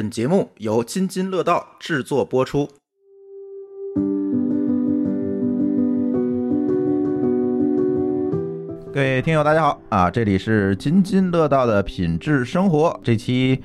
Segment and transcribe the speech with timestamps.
[0.00, 2.66] 本节目由津津乐道制作播出。
[8.94, 10.10] 各位听友，大家好啊！
[10.10, 12.98] 这里是津津乐道的品质生活。
[13.04, 13.62] 这期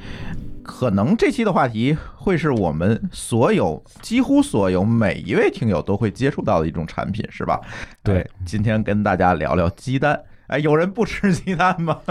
[0.61, 7.61] 可能这期的话题会是我们所有几乎所有每一位听友都会接触到的一种产品，是吧？
[8.03, 10.21] 对哎，今天跟大家聊聊鸡蛋。
[10.47, 12.01] 哎，有人不吃鸡蛋吗？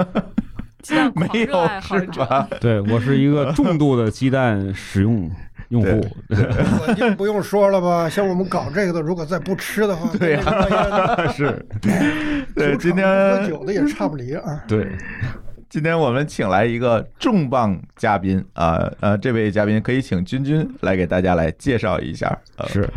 [0.84, 2.46] 鸡蛋狂没有热爱好是者，吧？
[2.60, 5.30] 对我是一个重度的鸡蛋使用
[5.70, 10.36] 用户，我就 不用说了吧，像我们搞这个的，如果再不吃的话， 对
[11.32, 11.66] 是
[12.54, 14.62] 对，今天喝酒的也差不离啊。
[14.68, 14.86] 对，
[15.70, 22.38] 今天我们请来一个重磅嘉宾啊，呃，这位嘉宾可以请君君来给大家来介绍一下。
[22.58, 22.88] 呃、是。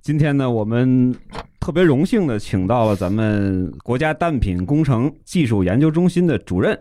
[0.00, 1.14] 今天呢，我们
[1.60, 6.78] 特别荣幸的请到了咱们国家蛋品工程技术研究中心的主任，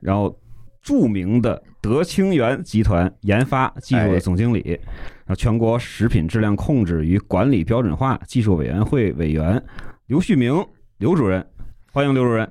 [0.00, 0.38] 然后
[0.82, 4.78] 著名的德清源集团研发技术的总经理，
[5.26, 9.62] 然后全国食品质量控制与管理标准化技术委员会委员
[10.06, 10.64] 刘旭明
[10.98, 11.46] 刘主任，
[11.92, 12.50] 欢迎刘主任。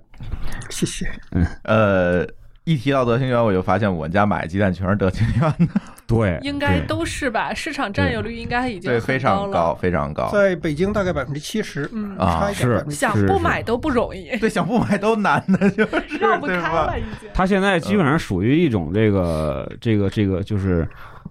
[0.70, 1.08] 谢谢。
[1.32, 2.28] 嗯呃，
[2.64, 7.54] 一提到德清源，我就发现我们家买的鸡蛋全是德清源的，对，应该都是吧？
[7.54, 9.76] 市场占有率应该已经对，非常了高，。
[9.76, 10.30] 非常高。
[10.32, 16.98] 在北京大概百分之七十，嗯啊是想不买都不容易，对，想不买都难的，就是绕不开了？
[16.98, 17.30] 已经。
[17.34, 20.88] 它现在基本上属于一种这个这个这个就是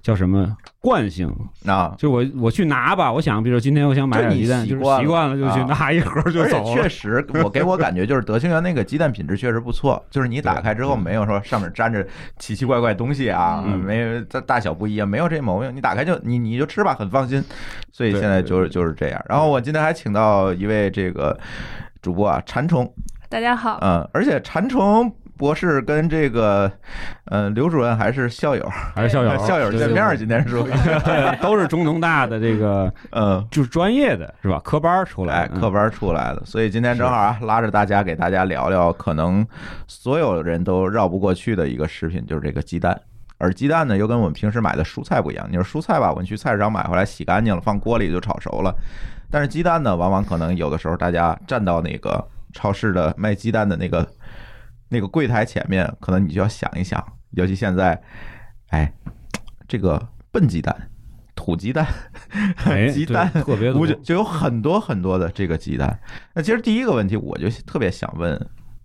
[0.07, 1.29] 叫什么惯性，
[1.67, 6.81] 啊，就我我去拿吧，我想比如说今天我想买点鸡蛋，就是习惯了就去啊拿一盒就而且走了。
[6.81, 12.07] 确实，我给我感觉就是德清源那个鸡蛋品质确实不错，就是你打开之后没有说上面粘着
[12.39, 15.75] 奇奇怪怪东西啊，嗯没有大大小不一样，没有这毛病。
[15.75, 17.43] 你打开就你你就吃吧，很放心。
[17.91, 19.21] 所以现在就是就是这样。
[19.29, 21.37] 然后我今天还请到一位这个
[22.01, 22.89] 主播啊，馋虫，
[23.29, 25.13] 大家好，嗯，而且馋虫。
[25.37, 26.71] 博士跟这个，
[27.27, 30.57] 呃，刘主任还是校友，还是校友，校友见面儿，今天是
[31.43, 34.61] 都是中农大的这个呃， 就是专业的是吧？
[34.65, 39.47] 科班儿出来哎，的，课班出来的，所以今天正好啊，拉着大家给大家聊聊，可能
[39.87, 42.99] 所有人都绕不过去的一个食品，就是这个鸡蛋。
[43.39, 45.47] 而鸡蛋呢，又跟我们平时买的蔬菜不一样。
[45.51, 48.75] 你说蔬菜吧，我们去菜市场买回来洗干净了，放锅里就炒熟了。
[49.31, 54.09] 但是鸡蛋呢，往往可能有的时候大家站到那个超市的卖鸡蛋的那个
[54.89, 58.01] 那个柜台前面，可能你就要想一想，尤其现在，
[58.69, 58.93] 哎，
[59.67, 60.75] 这个笨鸡蛋、
[61.35, 61.87] 土鸡蛋、
[62.65, 65.99] 哎 鸡蛋对特别 就有很多很多的这个鸡蛋。
[66.35, 68.39] 那其实第一个问题，我就特别想问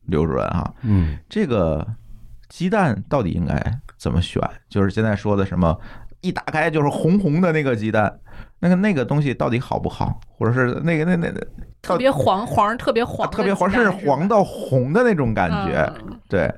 [0.08, 1.86] 刘主任哈，嗯，这个
[2.50, 4.42] 鸡蛋到底应该怎么选？
[4.70, 5.80] 就是现在说的什么，
[6.22, 8.20] 一打开就是红红的那个鸡蛋，
[8.62, 10.20] 那个那个东西到底好不好？
[10.38, 11.42] 或者是那个那那那
[11.82, 15.92] 特别黄黄，特别黄特别黄，甚至黄到红的那种感觉？
[16.06, 16.54] 嗯对，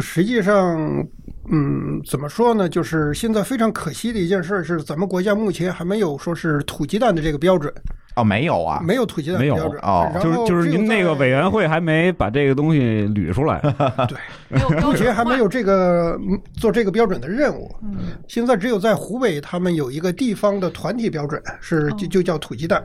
[0.00, 1.06] 实际上，
[1.50, 2.68] 嗯，怎么说呢？
[2.68, 7.72] 就是现在非常可惜的一件事是，咱们国家目前还没有说是土鸡蛋的这个标准，
[8.16, 9.80] 哦，没有啊，没有土鸡蛋没有的标准。
[9.82, 13.60] 哦就是就是您那个委员会还没把这个东西捋出来，
[14.48, 17.70] 没有标目前还没有这个嗯做这个标准的任务。
[17.82, 22.82] 嗯现在只有在湖北，他们有一个地方的团体标准，是就哦就叫土鸡蛋。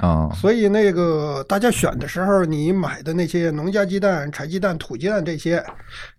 [0.00, 0.30] 啊。
[0.34, 5.64] 所以那个大家选的时候，你买的那些农家鸡蛋、柴鸡蛋、土鸡蛋这些，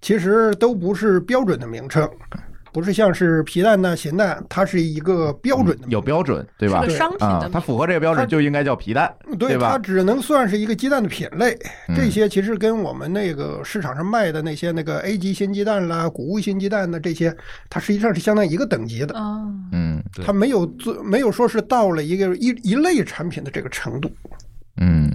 [0.01, 2.09] 其实都不是标准的名称，
[2.73, 5.87] 不是像是皮蛋呐、咸蛋，它是一个标准的。
[5.87, 6.95] 有标准对吧是个？
[6.95, 9.77] 商品的，啊它符合这个标准就应该叫皮蛋，对，它吧？
[9.77, 11.57] 只能算是一个鸡蛋的品类。
[11.87, 17.35] 嗯这些其实跟我们那个市场上卖的那些那个 A 级鲜鸡蛋啦、谷物鲜鸡蛋的，这些
[17.69, 19.13] 它实际上是相当于一个等级的。
[19.17, 24.09] 嗯，嗯它没有做，没有说是到了一个一一类产品的这个程度。
[24.77, 25.11] 嗯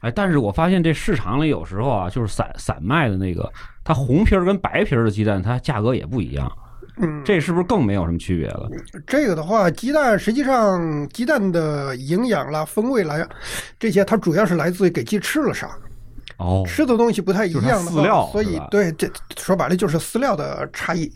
[0.00, 3.50] 哎，但是我发现这市场里有时候啊，就是散散卖的那个，
[3.82, 6.50] 它红皮儿跟白皮儿的鸡蛋，它价格也不一样，
[6.98, 8.68] 嗯，这是不是更没有什么区别了？
[9.06, 13.16] 这个的话，鸡蛋实际上鸡蛋的营养啦、风味啦，
[13.78, 15.68] 这些它主要是来自于给鸡吃了啥，
[16.38, 21.12] 哦，吃的东西不太一样的话饲料，所以对这说白了就是饲料的差异。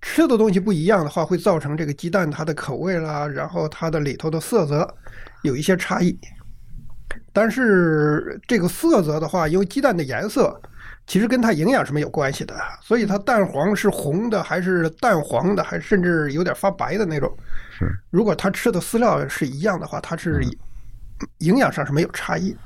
[0.00, 4.88] 吃的东西不一样的话，会造成这个鸡蛋它的口味啦，然后它的里头的色泽
[5.42, 6.18] 有一些差异。
[7.32, 10.60] 但是这个色泽的话，因为鸡蛋的颜色
[11.06, 17.30] 其实跟它营养是没有关系的，所以它蛋黄是红的还是淡黄的，还甚至有点发白的那种。
[17.76, 20.40] 是，如果它吃的饲料是一样的话，它是
[21.38, 22.56] 营养上是没有差异。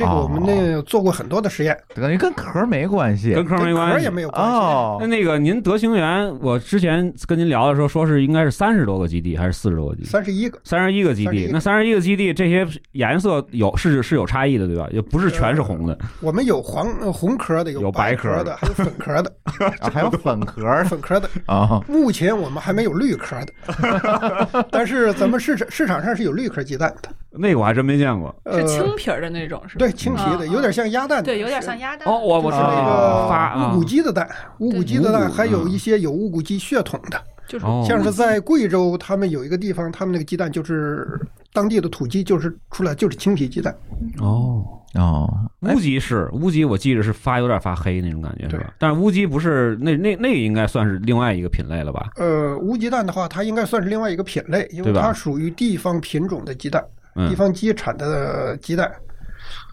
[0.00, 4.10] 这个我们那做过很多的实验，等于跟壳没关系跟壳没关系壳也。
[4.10, 4.50] 没有关系。
[4.50, 5.10] 哦那。
[5.10, 10.08] 那个您德兴园，我之前跟您聊的时候说是应该是三十多个基地还是四十多个基地？
[10.08, 14.88] 三十一个，三十一个基地，31那三十一个基地这些颜色有是是有差异的，对吧？
[14.92, 15.98] 也不是全是红的。
[16.20, 19.32] 我们有黄呃红壳的，有白壳的，还有粉壳的，
[19.80, 21.28] 啊还有粉壳粉壳的。
[21.46, 28.32] 啊目前我们还没有绿壳的， 但是咱们市场市场上是有绿壳鸡蛋的，那个我还真没见过。
[28.44, 29.80] 呃是青皮儿的那种，是吧？
[29.80, 32.08] 对青皮的，嗯有点像鸭蛋，对，有点像鸭蛋。
[32.08, 34.28] 哦，我我是那个乌骨鸡的蛋，
[34.58, 37.84] 乌骨鸡的蛋，还有一些有乌骨鸡血统的，就是哦。
[37.86, 41.20] 像是在贵州，他们有一个地方，他们那个鸡蛋就是
[41.52, 43.74] 当地的土鸡，就是出来就是青皮鸡蛋。
[44.20, 44.64] 哦。
[44.94, 48.74] 哦，乌鸡是乌鸡，我记着是发有点发黑那种感觉是吧？
[48.76, 52.08] 但是乌鸡不是那那那应该算是另外一个品类了吧？
[52.16, 56.82] 呃，乌鸡蛋的话，它应该算是另外一个品类，因为它属于地方品种的鸡蛋，
[57.14, 58.92] 地嗯，方鸡产的鸡蛋，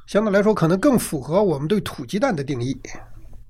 [0.08, 2.76] 相对来说可能更符合我们对土鸡蛋的定义。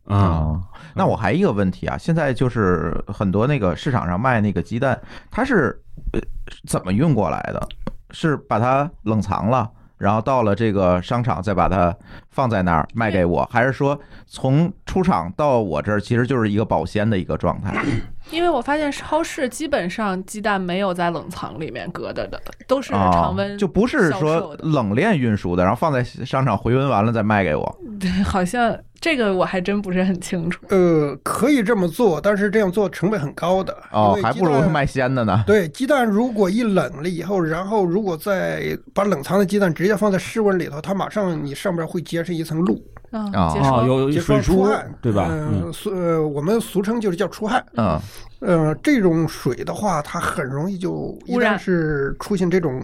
[0.06, 0.62] 啊，哦，
[0.96, 5.00] 那我还一个问题啊，现在就是很多那个市场上卖那个鸡蛋，
[5.30, 5.80] 它是
[6.14, 6.20] 呃
[6.68, 7.68] 怎么运过来的？
[8.12, 11.94] 是把它冷藏了，然后到了这个商场再把它
[12.32, 17.76] 放在那儿卖给我，还是说从出厂到我这儿其实就是一个保鲜的一个状态？
[18.32, 27.80] 因为我发现超市基本上鸡蛋没有在冷藏里面搁着的，都是啊常温、，就不是说冷链运输的，然后放在商场回温完了再卖给我。
[28.00, 30.64] 对，好像这个我还真不是很清楚。
[30.70, 33.76] 呃，可以这么做，但是这样做成本很高的。
[34.22, 35.44] 还不如卖鲜的呢。
[35.48, 43.88] 对，鸡蛋如果一冷了以后，然后如果再把冷藏的鸡蛋直接放在室温里头，它马上你上边会结成一层露，嗯，啊哦，结霜。
[43.88, 45.28] 有水出汗，对吧？
[45.30, 47.64] 嗯，嗯，俗呃，我们俗称就是叫出汗。
[47.76, 48.00] 嗯，
[48.40, 52.82] 呃，这种水的话，它很容易就一污染旦是出现这种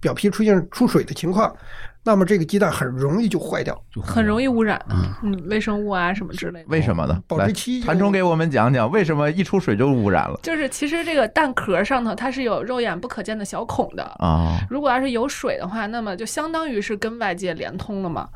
[0.00, 1.54] 表皮出现出水的情况，
[2.02, 3.78] 那么这个鸡蛋很容易就坏掉。
[3.92, 4.80] 就很容易污染，
[5.22, 6.66] 嗯，微生物啊什么之类的。
[6.68, 7.14] 为什么呢？
[7.14, 14.58] 来保质期就谭冲给我们讲讲为什么一出水就污染了就是其实这个蛋壳上头它是有肉眼不可见的小孔的，啊？
[14.70, 18.28] 如果要是有水的话，那么就相当于是跟外界连通了嘛。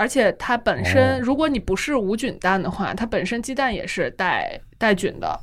[0.00, 5.38] 而且它本身，哦如果你不是无菌蛋的话，它本身鸡蛋也是带带菌的。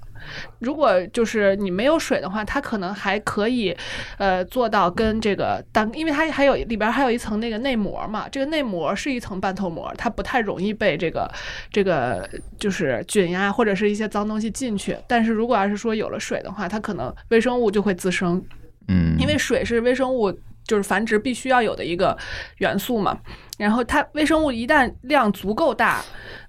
[0.57, 3.77] 如果就是你没有水的话，它可能还可以，
[4.17, 11.31] 呃，做到跟这个蛋，因为它还有里边还有一层那个内膜嘛，这个内膜是一层半透膜，它不太容易被这个
[11.71, 12.27] 这个
[12.57, 14.97] 就是菌呀或者是一些脏东西进去。
[15.07, 18.43] 但是如果要是说有了水的话，它可能微生物就会滋生，
[18.87, 20.31] 嗯，因为水是微生物
[20.65, 22.17] 就是繁殖必须要有的一个
[22.57, 23.19] 元素嘛。
[23.57, 26.01] 然后它微生物一旦量足够大，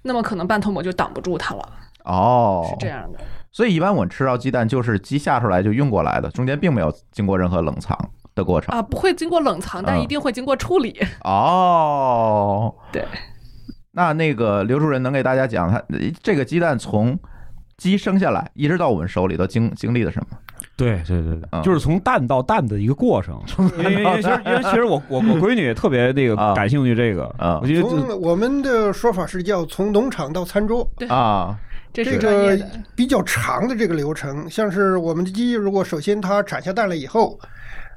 [0.03, 1.69] 那么可能半透膜就挡不住它了，
[2.05, 3.19] 哦，是这样的。
[3.51, 7.97] 所以一般我们吃到鸡蛋就是鸡下出来就运过来的，中间并没有经过任何冷藏
[8.35, 8.77] 的过程。
[8.77, 10.95] 啊，不会经过冷藏，但嗯一定会经过处理。
[11.23, 13.03] 哦， 对，
[13.91, 15.83] 那那个刘主任能给大家讲，他
[16.21, 17.17] 这个鸡蛋从
[17.75, 20.37] 鸡生下来一直到我们手里都经经历了什么？
[20.79, 23.39] 对对对就是从蛋到蛋的一个过程。
[23.77, 26.53] 因为因为其实因为其实我我我闺女也特别那个啊。
[26.55, 27.59] 感兴趣这个，啊。
[27.61, 31.57] 我觉得从我们的说法是叫从农场到餐桌，啊，
[31.93, 32.57] 这个。
[32.95, 37.39] 比较长的这个流程，像是我们的鸡，如果首先它产下蛋了以后，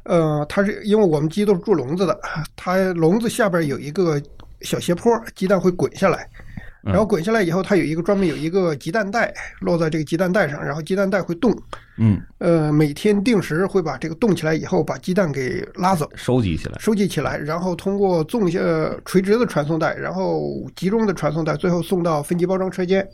[0.05, 2.19] 呃，它是因为我们鸡都是住笼子的，
[2.55, 4.21] 它笼子下边有一个
[4.61, 6.52] 小斜坡，鸡蛋会滚下来，嗯
[6.83, 11.57] 然后滚下来以后，它有一个专门有一个鸡蛋袋落在这个鸡蛋袋上，然后鸡蛋袋会动，
[11.99, 16.11] 嗯呃，每天定时会把这个动起来以后，把鸡蛋给拉走。
[16.15, 16.77] 收集起来。
[16.81, 23.09] 收集起来，然后通过纵向、呃垂直的传送带，然后集中的传送带，最后送到分级包装车间。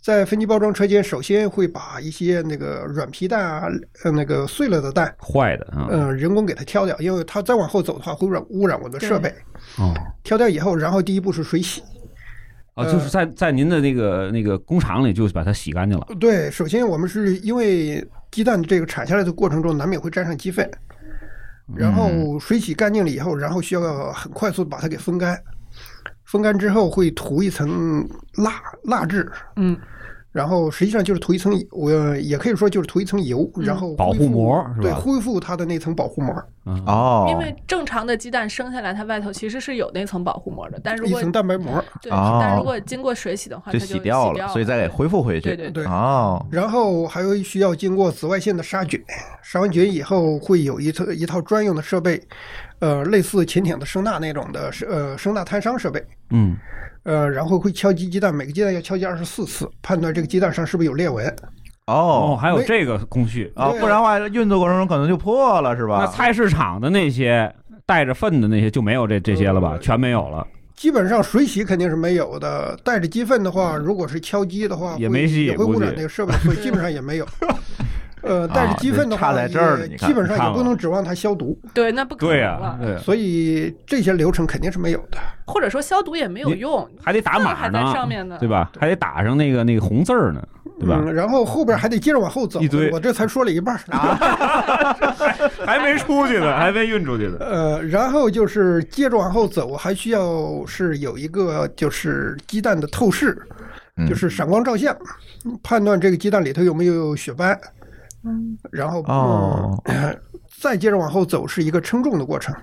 [0.00, 3.66] 在分级包装车间，首先会把一些那个软皮蛋啊，
[4.04, 9.34] 呃，那个碎了的蛋，坏的啊，呃，人工给它挑掉，因为它再往后走的话会污染污染我们的设备。
[9.78, 11.82] 哦挑掉以后，然后第一步是水洗。
[12.74, 16.06] 啊，就是在在您的那个那个工厂里就把它洗干净了。
[16.18, 20.68] 对，首先我们是因为鸡蛋这个产下来的过程中难免会沾上鸡粪，
[21.76, 25.40] 然后水洗干净了以后，然后需要很快速的把它给风干。
[26.24, 29.78] 风干之后会涂一层蜡蜡质，嗯，
[30.34, 34.88] 然后实际上就是涂一层，我也可以说就是涂一层油，然后保护膜是吧？
[34.88, 41.82] 对，恢复它的那层保护膜，啊，哦，因为正常的鸡蛋生下来，它外头其实是有那层保护膜的，但如果一层蛋白膜。
[42.02, 45.50] 对，哦但如果经过水洗的话，就它就洗掉了，所以再给恢复回去。
[45.50, 45.84] 对对对。
[45.84, 49.00] 哦，然后还有需要经过紫外线的杀菌，
[49.40, 52.20] 杀完菌以后会有一套一套专用的设备，
[52.80, 56.56] 呃，类似潜艇的声纳那种的，呃，声纳探伤设备，嗯，
[57.04, 61.26] 呃，然后会敲击鸡蛋，每个鸡蛋要敲击二十四次，判断这个鸡蛋上是不是有裂纹。
[61.86, 63.52] 哦，哦还有这个工序。
[63.54, 65.98] 啊，不然的话运作过程中可能就破了，是吧？
[66.00, 67.54] 那菜市场的那些
[67.86, 69.72] 带着粪的那些就没有这这些了吧？
[69.72, 70.46] 呃全没有了。
[70.74, 77.26] 基本上水洗肯定是没有的，带着鸡粪的话，如果是敲击的话，也没戏也会污染那个设备，所以基本上也没有。
[78.24, 82.78] 呃，但是鸡粪的话，你基本上也不能指望它消毒，对，那不可对呀、能了。
[82.82, 85.18] 对，所以这些流程肯定是没有的。
[85.46, 88.70] 或者说消毒也没有用，还得打码还在呢，上面呢，对吧？
[88.78, 90.42] 还得打上那个那个红字儿呢，
[90.80, 91.02] 对吧？
[91.04, 94.16] 嗯，然后后边还得接着往后走一堆，我这才说了一半啊。
[95.66, 97.36] 还没出去呢，还没运出去呢。
[97.40, 103.36] 呃，然后就是接着往后走，还需要是有一个就是鸡蛋的透视，
[103.98, 104.96] 嗯就是闪光照相，
[105.62, 107.58] 判断这个鸡蛋里头有没有血斑。
[108.24, 109.80] 嗯，然后哦。
[109.86, 110.16] 嗯
[110.60, 112.54] 再接着往后走是一个称重的过程，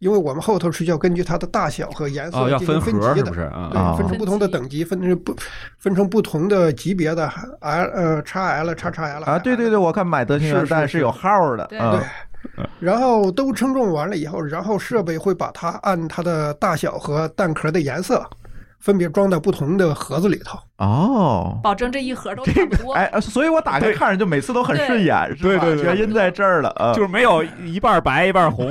[0.00, 3.34] 因为我们后头是要根据它的大小和颜色哦，要进行分分级的盒是不。
[3.34, 3.40] 是？
[3.78, 3.94] 啊？
[3.96, 5.34] 分成不同的等级，分成不
[5.78, 7.30] 分成不同的级别的
[7.60, 10.98] L 呃 x L 叉叉 L 啊，对对对，我看买德清源是是是蛋是。
[10.98, 11.78] 有号的，对。
[11.78, 12.00] 嗯
[12.56, 18.28] 对，然后都称重完了以后，然后设备会把它按它的大小和蛋壳的颜色
[18.80, 20.58] 分别装到不同的盒子里头。
[20.78, 21.60] 哦。
[21.62, 22.92] 保证这一盒都差不多。
[22.94, 25.42] 哎，呃所以我打开看着就每次都很顺眼，是吧？
[25.42, 26.92] 对对对原因在这儿了啊。
[26.92, 28.70] 就是没有一半白一半红，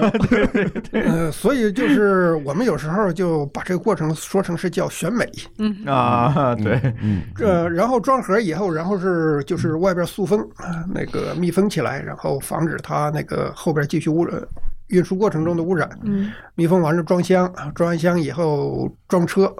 [0.92, 5.30] 呃，所以就是我们有时候就把这个过程说成是叫选美。
[5.60, 14.42] 嗯，啊，对，嗯，呃，然后装盒以后，然后是就是外边塑封，啊那个密封起来，然后防止它那个后边继续污染。
[14.88, 19.54] 运输过程中的污染，嗯，密封完了装箱，装完箱以后装车，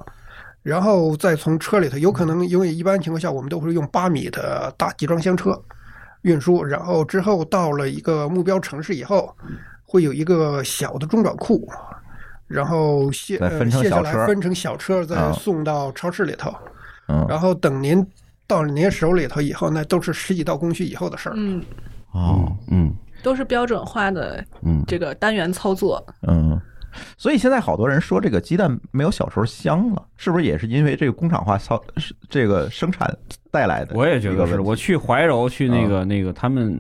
[0.70, 5.60] 然后再从车里头，有可能因为一般情况下我们都会用八米的大集装箱车
[6.22, 9.36] 运输，然后之后到了一个目标城市以后，
[9.84, 11.68] 会有一个小的中转库，
[12.48, 15.32] 然后卸再分成呃卸下小车来分成小车，再啊。
[15.34, 16.54] 送到超市里头，
[17.08, 18.06] 嗯，然后等您
[18.46, 21.34] 到您手里头以后，那都是十几道工序以后的事儿。
[21.36, 21.64] 嗯，
[22.12, 22.94] 哦，嗯。
[23.22, 26.02] 都是标准化的嗯，这个单元操作。
[26.26, 26.58] 嗯，
[27.18, 31.82] 所以现在好多人说这个鸡蛋没有小时候香了，是不是也是因为这个工厂化操
[32.30, 33.10] 这个生产
[33.52, 33.96] 带来的？
[33.96, 34.60] 我也觉得是。
[34.60, 36.78] 我去怀柔去那个那个，他们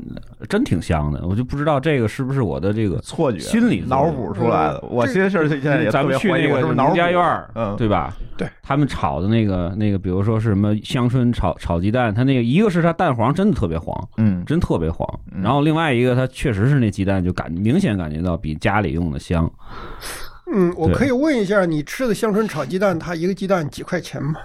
[0.49, 4.83] 真挺香的，我就不知道这个是不是我的这个错觉、心理脑补出来的。
[4.89, 8.13] 我其实是现在也咱特别怀疑们去那个我是不是脑补农家院儿，嗯，对吧？
[8.35, 19.49] 对，他们炒的那个那个，比如说是什么香椿炒炒鸡蛋，它那个一个是它蛋黄真的特别黄，嗯，真特别黄，嗯然后另外一个它确实是那鸡蛋就感明显感觉到比家里用的香。
[20.53, 24.35] 嗯，我可以问一下，你吃的香椿炒鸡蛋，它一个鸡蛋几块钱吗？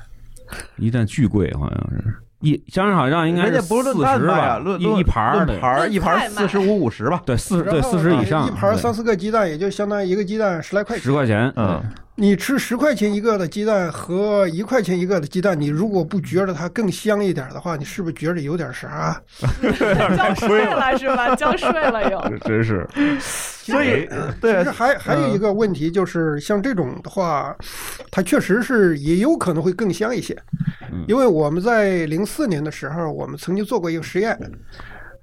[0.76, 7.22] 一蛋巨贵，好像是一香椿好像应该是人家不是论四十吧，论一一盘儿的，盘儿一盘论菜卖四十五五十吧。
[7.24, 11.02] 对四十对四十以上，一盘对三四个鸡蛋，也就相当于一个鸡蛋十来块钱。
[11.02, 11.82] 十块钱，嗯，
[12.16, 19.18] 你吃十块钱一个的鸡蛋和一块钱一个的鸡蛋，你如果不觉得它更香一点的话，你是不是觉得有点啥？
[20.14, 21.34] 交税 了是吧？
[21.34, 22.20] 交税了又。
[22.28, 22.86] 对， 真是，
[23.72, 24.08] 所以
[24.40, 27.56] 其实还还有一个问题就是，像这种的话，
[28.10, 30.36] 它确实是也有可能会更香一些
[30.92, 34.38] 嗯，因为我们在零四年的时候，我们曾经做过一个实验。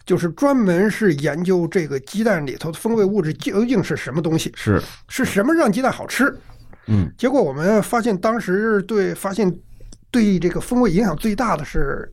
[0.04, 6.36] 就是专门是研究这个鸡蛋里头的风味物质究竟是什么东西，是，是什么让鸡蛋好吃？
[6.88, 9.56] 嗯结果我们发现，当时对发现
[10.10, 12.12] 对这个风味影响最大的是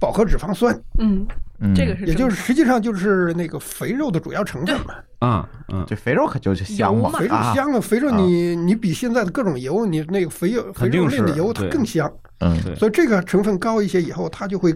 [0.00, 1.26] 饱和脂肪酸，嗯，
[1.60, 1.74] 嗯。
[1.74, 4.94] 这个是也就是实际上就是那个肥肉的主要成分嘛。
[5.18, 7.10] 啊嗯，这肥肉可就是香嘛。
[7.10, 12.58] 肥肉啊，香了，肥肉你你比现在的各种油，你那个肥肉肥肉类的油它更香，嗯。
[12.64, 12.74] 对。
[12.74, 14.74] 所以这个成分高一些以后，它就会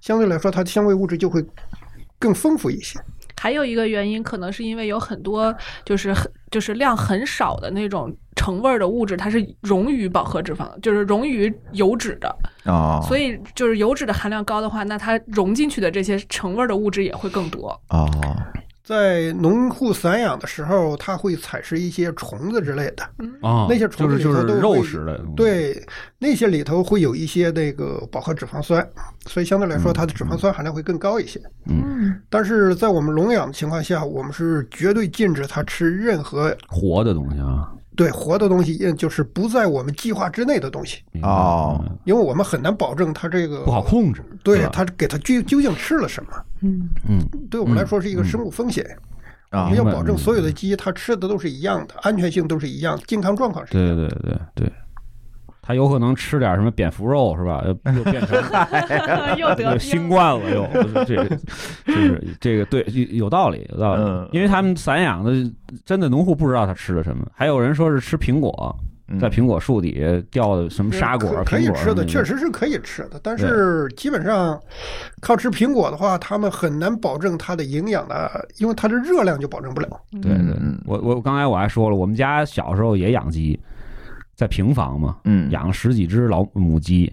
[0.00, 1.44] 相对来说它的香味物质就会
[2.18, 3.00] 更丰富一些。
[3.40, 17.68] 还有一个原因，可能是因为有很多就是很就是量很少的那种成味儿的物质，它是溶于饱和脂肪，就是溶于油脂的，哦，所以就是油脂的含量高的话，那它溶进去的这些成味儿的物质也会更多。
[17.90, 18.08] 哦，
[18.86, 23.02] 在农户散养的时候，它会采食一些虫子之类的，
[23.42, 25.84] 啊，那些虫就是就是肉食的，，对，
[26.20, 28.88] 那些里头会有一些那个饱和脂肪酸，
[29.26, 31.42] 所以相对来说它的脂肪酸含量会更高一些。
[31.68, 47.18] 嗯，但是在我们笼养的情况下，我们是绝对禁止它吃任何活的东西啊，对活的东西，嗯就是不在我们计划之内的东西，明白哦嗯因为我们很难保证它这个不好控制，对它给它究究竟吃了什么，嗯，嗯，
[47.50, 48.86] 对我们来说是一个生物风险。
[49.52, 54.08] 我啊们要保证所有的鸡它吃的都是一样的，安全性都是一样，健康状况是一对样的。
[54.08, 54.72] 对对对，
[55.66, 57.64] 它有可能吃点什么蝙蝠肉是吧？
[57.64, 58.38] 又 又变成
[59.36, 61.24] 又得病新冠了又，这个
[61.86, 64.02] 就是这个对有有道理有道理。
[64.02, 65.32] 嗯，因为他们散养的
[65.84, 68.76] 真的农户不知道他吃的什么，还有人说是吃苹果，
[69.08, 69.18] 嗯。
[69.18, 74.60] 在苹果树底下掉的什么沙果、可可以吃的，确实是可以吃的，但是基本上
[75.20, 79.88] 靠吃苹果的话，他们很难保证它的营养的，因为它的热量就保证不了。
[80.12, 83.58] 对对嗯，我我刚才我还说了，我们家小时候也养鸡，
[84.36, 87.12] 在平房嘛，嗯，养了十几只老母鸡，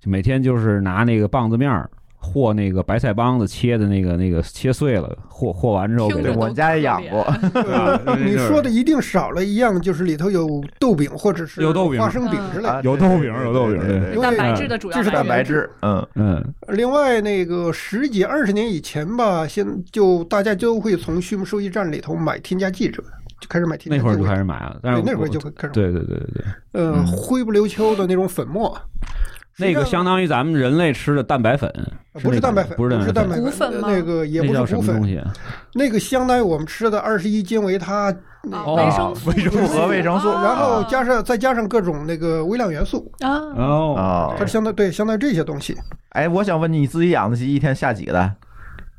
[0.00, 1.88] 就每天就是拿那个棒子面儿
[2.20, 7.22] 和那个白菜帮子切的那个那个切碎了，和和完之后给我们家也养过，
[7.62, 12.72] 呃你说的一定少了一样，就是里头有豆饼或者是有豆饼花生饼之类的。
[12.72, 16.04] 啊有豆饼有豆饼蛋白质的主要这是蛋白质，嗯。
[16.16, 16.44] 嗯。
[16.70, 23.00] 另外，那个十几二十年以前吧，现就大家就会从畜牧兽医站里头买添加剂，这
[23.40, 23.78] 就开始买。
[23.86, 25.72] 那会儿就开始买了，但是对，那会儿就会开始买。
[25.72, 26.44] 对对对对对，
[26.82, 28.76] 呃，嗯灰不溜秋的那种粉末，
[29.58, 31.72] 那个相当于咱们人类吃的蛋白粉，
[32.22, 35.20] 不是蛋白粉，不是蛋白粉粉吗那个也不是谷粉，什么东西？
[35.74, 38.14] 那个相当于我们吃的二十一纤维它，
[38.44, 45.76] 那啊哦维生素维生素和维生素啊然后加上再加上各种那个微量元素，啊，哦哦它相当对相当于这些东西。
[46.10, 48.34] 哎，我想问你，你自己养的鸡一天下几个蛋？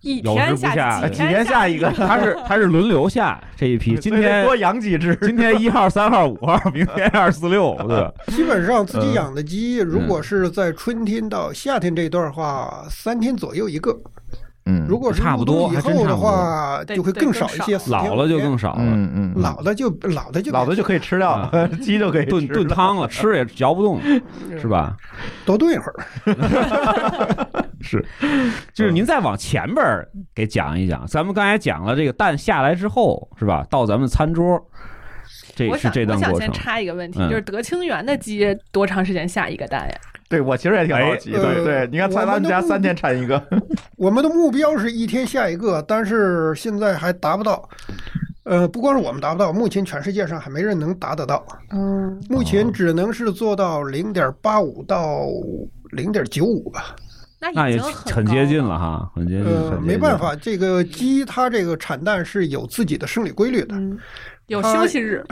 [0.02, 1.92] 一天不下几几天下一个？
[1.92, 5.16] 它是它是轮流下这一批，今天多养几只？
[5.18, 8.36] 今天一号、三号、五号，明天二四六，对？
[8.36, 13.98] 基本上自嗯己养的鸡，如果是在春天到夏天这一段的话，三天左右一个。
[14.70, 17.80] 嗯，如果差不多以后的话，就会更少一些。
[17.88, 24.00] 老了就更少了，嗯嗯，老的就老的就老的就可以吃掉了，鸡就可以炖炖汤了，吃也嚼不动，
[24.62, 24.96] 是吧？
[25.46, 25.96] 多炖一会儿。
[27.82, 28.06] 是，
[28.74, 33.66] 就是您再往前边儿给讲一讲，咱们刚才讲了这个蛋下来之后，是吧？
[33.70, 34.62] 到咱们餐桌，
[35.56, 36.52] 这是这我想我想先。
[36.52, 39.96] 插一个问题，嗯就是德清源的鸡多长时间下一个蛋呀？
[40.30, 43.44] 对我其实也挺好奇，哎对对，呃你看咱们家三天产一个，
[43.98, 47.68] 我们的目标是一天下一个，但是现在还达不到。
[48.44, 51.46] 呃，不光是我们达不到，目前全世界上还没人能达得到。
[51.72, 55.26] 嗯，目前只能是做到零点八五到
[55.92, 56.96] 零点九五吧。
[57.40, 58.78] 那那也已经很接近了。
[58.78, 59.46] 哈，很接近。
[59.82, 63.76] 没办法，这个鸡它这个产蛋是有自己的生理规律的。
[63.76, 63.98] 嗯，
[64.48, 65.24] 有休息日。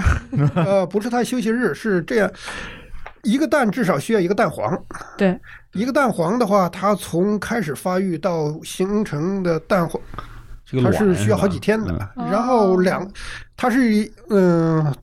[0.55, 2.31] 呃，不是它休息日，是这样，
[3.23, 4.81] 一个蛋至少需要一个蛋黄。
[5.17, 5.39] 对，
[5.73, 10.23] 一个蛋黄的话，它从开始发育到形成的蛋黄，它
[10.65, 12.09] 这个卵是需要好几天的。
[12.15, 13.09] 嗯然后哦两，
[13.55, 14.93] 它是嗯、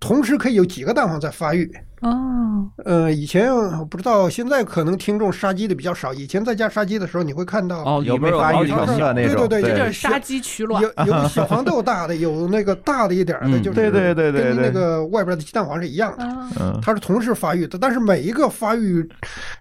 [0.00, 1.70] 同时可以有几个蛋黄在发育。
[2.04, 6.12] 哦，呃，以前我不知道，现在可能听众杀鸡的比较少。
[6.12, 10.82] 以前在家杀鸡的时候，你会看到哦，有没发育的那种，对对对这就是杀鸡取卵。
[10.82, 16.80] 有有小黄豆大的，有那个大的一点儿的，嗯就是对对对对那个外边的鸡蛋黄是一样的。
[16.82, 19.08] 它是同时发育的，但是每一个发育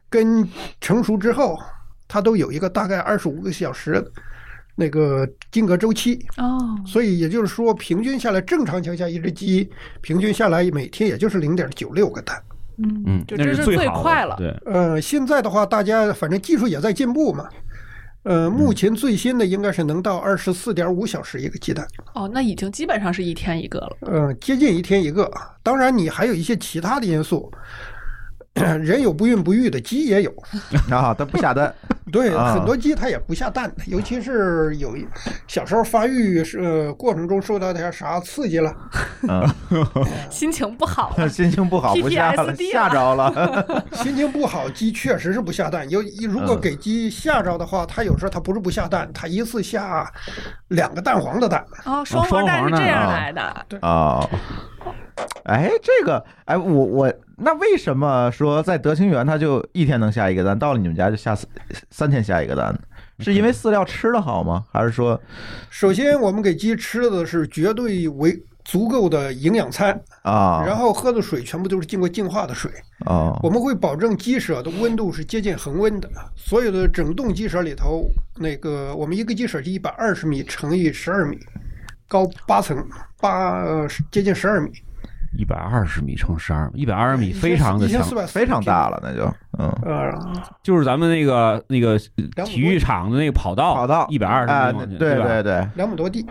[0.10, 0.46] 跟
[0.82, 1.58] 成熟之后，
[2.10, 4.12] 它都有一个大概二十五个小时的
[4.76, 9.70] 那个间隔周期，哦，所以也就是说，平均下来，正常情况下，一只鸡
[10.02, 12.42] 平均下来每天也就是零点九六个蛋。
[12.78, 14.36] 嗯嗯，那就这是最快了。
[14.38, 17.48] 对，呃，现在的话，大家反正技术也在进步嘛。
[18.24, 23.98] 呃，目前最新的应该是能到二十四点五小时一个鸡蛋，哦，那已经基本上是一天一个了。
[24.08, 25.30] 嗯，接近一天一个。
[25.62, 27.52] 当然，你还有一些其他的因素，
[28.82, 30.32] 人有不孕不育的，鸡也有。
[30.90, 31.74] 啊，它不下蛋，
[32.12, 35.08] 对，啊很多鸡它也不下蛋的，尤其是有一
[35.48, 38.76] 小时候发育是、呃、过程中受到点啥刺激了，
[39.28, 39.48] 嗯，
[40.30, 45.90] 心情不好了，心情不好不下了吓着了， 心情不好，鸡确实是不下蛋。
[45.90, 50.08] 有如果嗯给鸡吓着的话，它有时候它不是不下蛋，它一次下
[50.68, 51.66] 两个蛋黄的蛋。
[51.86, 53.66] 哦，双双黄蛋蛋是这样啊来的。
[53.82, 54.30] 哦，
[55.44, 61.48] 哎，这个，哎，我我那为什么说在德清园它就一天能下一个蛋，到了你们家就下三
[61.90, 62.80] 三天下一个蛋呢？
[63.20, 64.64] 是因为饲料吃的好吗？
[64.72, 65.20] 还是说，
[65.70, 72.72] 首先，我们给鸡吃的是绝对为足够的营养餐，啊，然后喝的水全部都是经过净化的水。
[73.06, 78.06] 啊我们会保证鸡舍的温度是接近恒温的，所有的整栋鸡舍里头，
[78.38, 81.38] 那个我们一个鸡舍是一百二十米乘以十二米，
[82.08, 82.86] 高八层，
[83.20, 84.72] 八呃接近十二米，
[85.38, 89.26] 一百二十米乘十二，一百二十米非常的强一千四，百非常大了，那就
[89.58, 90.12] 嗯，呃，
[90.62, 91.98] 就是咱们那个那个
[92.46, 95.16] 体育场的那个跑道，跑道一百二啊，十米，对？
[95.16, 96.26] 对对，两亩多地，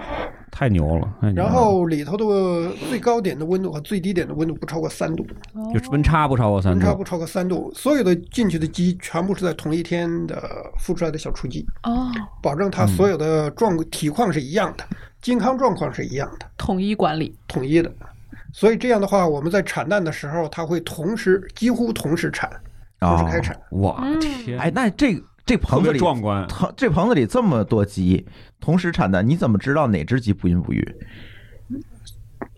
[0.50, 5.26] 太牛了，太牛了然后里头的最高点的温度和最低点的温度不超过三度，
[5.74, 10.42] 就温差不超过三度温差不，超过三度，所有的进去的鸡全部是在同一天的
[10.78, 12.10] 孵出来的小雏鸡，哦，
[12.42, 14.84] 保证它所有的状体况是一样的，
[15.20, 16.46] 健康状况是一样的。
[16.56, 17.34] 统一管理。
[17.48, 17.92] 统一的。
[18.52, 22.50] 所以这样的话，我们在产蛋的时候，它会同时几乎同时产，
[23.00, 23.58] 同时开产。
[23.70, 28.24] 哇嗯天，哎，那这这棚子里，壮观，棚这棚子里这么多鸡
[28.60, 30.96] 同时产蛋，你怎么知道哪只鸡不孕不育？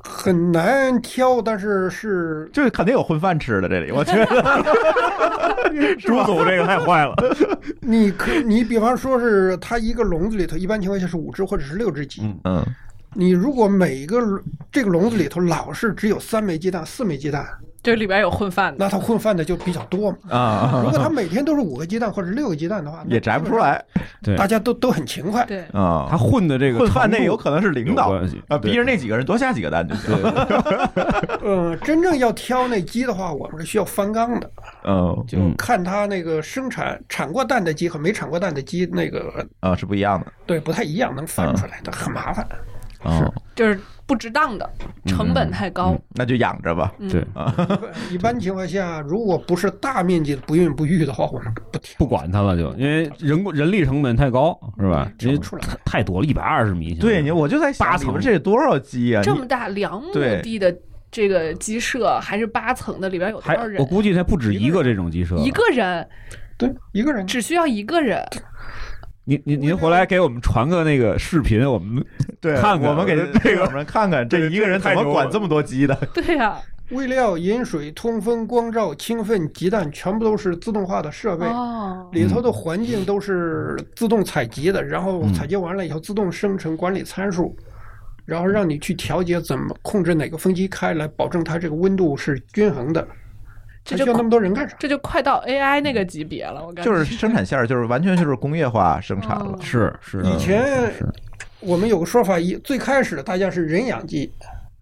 [0.06, 4.26] 很难挑，但是是就是肯定有混饭吃的这里，我觉得
[5.98, 7.14] 朱总这个太坏了。
[7.80, 12.22] 你可你比方说是它一个笼子里头，一般情况下是五只或者是六只鸡。
[12.22, 12.66] 嗯嗯
[13.14, 14.20] 你如果每一个
[14.72, 17.46] 这个笼子里头老是只有三枚鸡蛋、四枚鸡蛋，
[17.82, 20.18] 这里边有混饭的，那它混饭的就比较多嘛。
[20.30, 23.82] 啊如果它每天都是五个鸡蛋或者六个鸡蛋的话，也摘不出来
[24.22, 25.44] 对，大家都都很勤快。
[25.44, 26.06] 对，啊。
[26.10, 30.14] 他混的这个混饭那有可能是领导关系啊，逼着那几个人多下几个蛋就行。
[31.44, 34.50] 嗯，真正要挑那鸡的话，我们是需要翻缸的，
[34.84, 40.32] 嗯就嗯看它那个生产产过蛋的鸡和没产过蛋的鸡那个啊是不一样的。
[40.46, 42.46] 对不太一样，能翻出来的很麻烦。
[43.04, 44.68] 哦，就是不值当的，
[45.06, 45.96] 成本太高。
[46.14, 46.92] 那就养着吧。
[46.98, 47.24] 嗯对，
[48.10, 51.78] 一般情况下，如果不是大面积的不孕不育的话，我们不。
[51.98, 55.10] 不管它了就，因为人工人力成本太高，是吧？
[55.20, 56.94] 因为挑不出来太太多了，一百二十米。
[56.94, 59.22] 对你，我就在想八层这得多少鸡啊？
[59.22, 60.12] 这么大两亩
[60.42, 60.74] 地的
[61.10, 63.80] 这个鸡舍，还是八层的，里边有多少人？
[63.80, 65.36] 我估计它不止一个这种鸡舍。
[65.36, 66.06] 一个人
[66.56, 68.24] 对，一个人只需要一个人，
[69.26, 72.04] 您您您回来给我们传个那个视频，我们
[72.42, 75.94] 对，看看我们给 这个我们看看，这一个人怎么管这么多鸡的？
[76.12, 76.60] 对呀、
[76.90, 81.46] 喂料、饮水、通风、光照、清粪、鸡蛋，全部都是自动化的设备。
[81.46, 87.56] 哦，里头的环境都是自动采集的，然后嗯采集完了以后自动生成管理参数，
[88.26, 93.08] 然后让你去调节怎么控制哪个风机开来，保证它这个温度是均衡的。
[93.84, 94.74] 这就需要那么多人干啥？
[94.78, 99.58] 这就快到 AI 那个级别了，我感觉就是生产线儿，就是完全就是工业化生产了哦。
[99.60, 100.90] 是是以前
[101.60, 104.32] 我们有个说法，一最开始大家是人养鸡，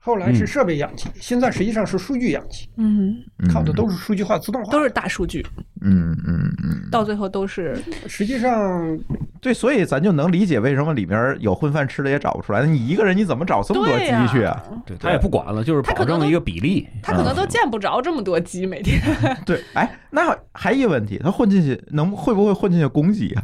[0.04, 3.14] 后来是设备养鸡，现在实际上是数据养鸡，嗯，
[3.52, 4.72] 靠的都是数据化、自动化。
[4.72, 5.46] 都是大数据，
[5.80, 8.98] 嗯嗯嗯，到最后都是实际上
[9.40, 12.66] 对，所以咱就能理解为什么里边有混饭吃的也找不出来。
[12.66, 14.60] 你一个人你怎么找这么多鸡去啊？
[14.84, 16.88] 对他也不管了，就是保证一个比例。
[17.00, 19.00] 他可能都见不着这么多鸡每天。
[19.46, 23.42] 对，哎，那还一个问题，他混进去能会不会混进去公鸡啊？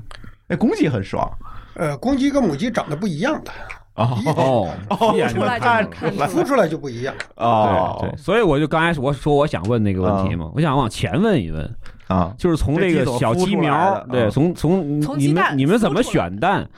[0.48, 1.30] 那公鸡很爽
[1.74, 3.52] 呃，公鸡跟母鸡长得不一样的，
[3.98, 7.14] 哦哦出来看看孵出来就不一样。
[7.36, 16.68] 哦对对，所以我就刚才我说我想问那个问题嘛，我想往前问一问，啊，就是从这个小鸡苗，对，从从你们你们怎么选蛋，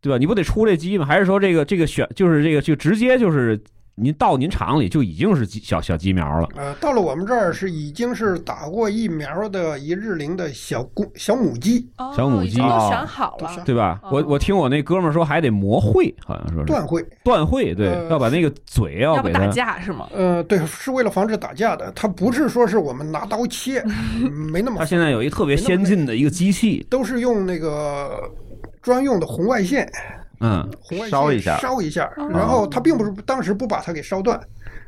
[0.00, 0.18] 对吧？
[0.18, 1.04] 你不得出这鸡吗？
[1.04, 3.60] 还是说这个这个选就是这个就直接就是
[3.94, 6.48] 您到您厂里就已经是鸡小小鸡苗了？
[6.56, 14.00] 呃，到了我们这儿是已经是打过疫苗的一日龄的小公小母鸡哦小母鸡都哦选好了对吧？
[14.02, 17.04] 哦我我听我那哥们儿说还得磨会，好像说是断会。
[17.22, 20.08] 断会，对，呃要把那个嘴要要不打架是吗？
[20.14, 28.22] 呃，对，是为了防止打架的，它不是说是我们拿刀切，嗯没那么 它现在有一特别先进的一个机器，都是用那个
[28.80, 29.86] 专用的红外线，
[30.42, 31.56] 嗯，红外烧一下。
[31.58, 32.28] 烧一下，哦。
[32.28, 34.38] 然后它并不是当时不把它给烧断，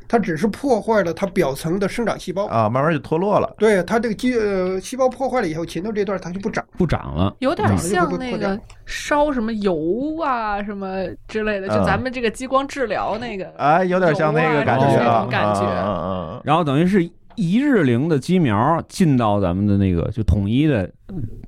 [0.07, 2.45] 它只是破坏了它表层的生长细胞。
[2.47, 3.51] 啊，慢慢就脱落了。
[3.57, 6.63] 对它这个基呃细胞破坏了以后，前头这段它就不长。
[6.77, 11.85] 不长了，有点嗯像那个烧什么油啊什么之类的，就嗯。
[11.85, 13.45] 咱们这个激光治疗那个。
[13.57, 14.85] 哎，有点像那个感觉
[15.29, 15.61] 感觉。
[15.61, 20.89] 嗯嗯然后等于是一日龄的鸡苗进到咱们的那个就统一的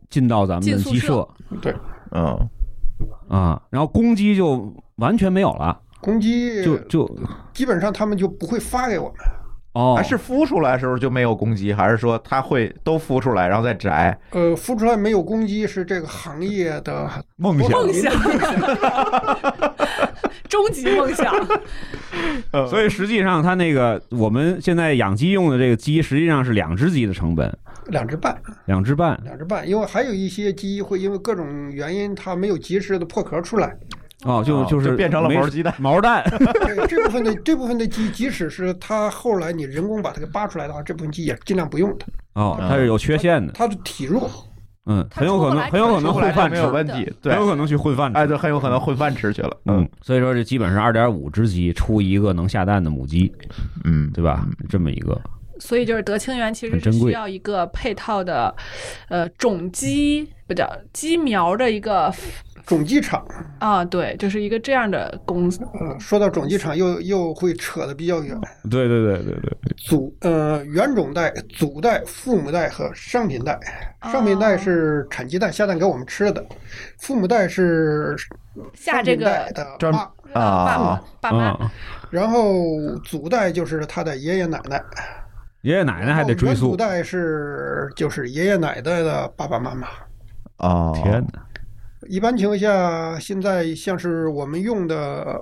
[0.10, 1.28] 进到咱们的鸡舍。
[1.62, 1.74] 对，
[2.12, 2.38] 嗯
[3.28, 7.20] 啊，然后公鸡就完全没有了，公鸡就就
[7.54, 9.16] 基本上他们就不会发给我们。
[9.74, 14.18] 哦还，是孵出来的时候就没有公鸡，还是说它会都孵出来然后再摘？
[14.32, 18.12] 呃，孵出来没有公鸡是这个行业的梦想梦想，
[20.50, 21.32] 终极梦想。
[22.68, 27.56] 所以实际上它那个我们现在养鸡用的这个鸡，实际上是两只鸡的成本，
[27.90, 29.20] 两只半，两只半。
[29.24, 33.76] 两只半，因为还有一些鸡会因为各种原因，它没有及时的破壳出来。
[34.24, 36.24] 哦，就哦就是就变成了毛鸡蛋 毛蛋。
[36.32, 42.08] 对这部分的这部分的鸡，即使是它后来你人工把它给扒出来的话，这部分鸡也尽量不用它，
[42.42, 44.30] 哦，它是有缺陷的，它的体弱。
[44.90, 48.18] 嗯，很有可能很有可能混饭吃，问题，对很，有可能去混饭吃。
[48.18, 49.52] 哎，对，很有可能混饭吃去了。
[49.66, 53.30] 嗯，所以说这基本上二点五只鸡出一个能下蛋的母鸡，
[53.84, 54.48] 嗯，对吧？
[54.70, 55.20] 这么一个，
[55.60, 58.54] 所以就是德清源其实是需要一个配套的，
[59.10, 62.14] 呃，种鸡不叫鸡苗的一个
[62.66, 63.26] 种鸡场，
[63.60, 65.62] 啊，对，就是一个这样的公司。
[65.80, 68.38] 呃，说到种鸡场又又会扯得比较远。
[68.70, 73.58] 对对对对对，祖呃原种代、祖代、父母代和商品代。
[74.12, 76.46] 商品代是产鸡蛋下蛋给我们吃的，
[77.00, 78.16] 父母代是
[78.74, 80.12] 下这个的爸。
[80.34, 81.58] 啊爸妈。
[81.60, 81.70] 嗯，
[82.12, 82.54] 然后
[83.04, 84.82] 祖代就是他的爷爷奶奶，
[85.68, 86.78] 爷爷奶奶还得追溯元祖。
[86.78, 89.86] 代是就是爷爷奶奶的爸爸妈妈。
[90.60, 91.46] 哦，天哪！
[92.08, 95.38] 一般情况下，现在像是我们用的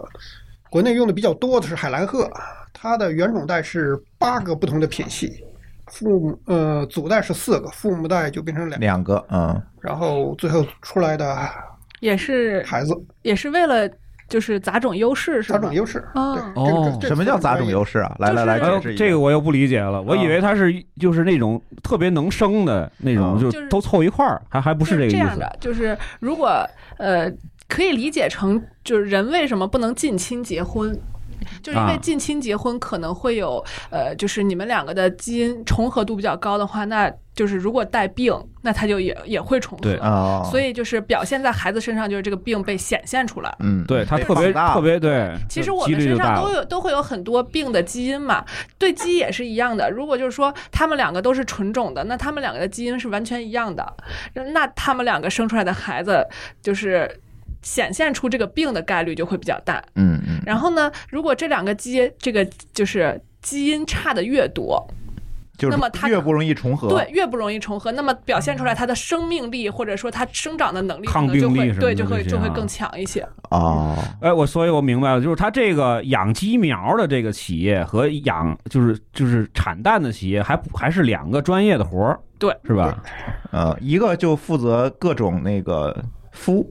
[0.71, 2.27] 国内用的比较多的是海兰鹤，
[2.73, 5.45] 它的原种代是八个不同的品系，
[5.91, 11.37] 父母呃祖代是四个，父母代就变成两，两个，嗯，然后最后出来的
[11.99, 13.87] 也是孩子也是为了
[14.35, 15.59] 就是杂种优势是吗？
[15.59, 16.03] 杂种优势。
[16.13, 18.13] 啊对，这个哦什么叫杂种优势啊？
[18.19, 19.05] 来来来，解释一下。
[19.05, 25.15] 这个我又不理解了，我以为它是就是那种特别能生的那种，啊就就是都凑一块儿，还还不是这个意思。
[25.15, 27.31] 这样的，就是如果呃，
[27.69, 30.93] 可以理解成就是人为什么不能近亲结婚。
[31.61, 39.83] 就是因为啊近亲结婚可能会有，呃，就是你们两个的基因重合度比较高的话，那就是如果带病，那他就也也会重合。
[39.83, 43.53] 对啊，所以就是表现在孩子身上，就是这个病被显现出来。
[43.59, 46.15] 嗯，对它特别大特别对，其实我们身。
[46.15, 48.45] 上都有都会有很多病的基因嘛，
[48.77, 49.91] 对基因也是一样的。
[49.91, 53.85] 如果就是说他们两个都是纯种的，那他们两个的基因是完全一样的，
[54.53, 56.25] 那他们两个生出来的孩子
[56.61, 57.19] 就是
[57.65, 59.83] 显现出这个病的概率就会比较大。
[59.95, 64.87] 嗯嗯，然后呢，如果这两个基这个就是基因差的越多，
[65.57, 66.87] 就是那么它越不容易重合。
[66.89, 73.27] 对，越不容易重合，那么表现出来它的生命力或者说它生长的能力可抗能就病力什么的会对就会就会更强一些。
[73.49, 83.01] 哦，哎，我所以我明白了，就是它这个养鸡苗的这个企业和养就是就是产蛋的企业还不还是两个专业的活儿，对，是吧？
[83.51, 86.03] 呃，一个就负责各种那个
[86.35, 86.65] 孵，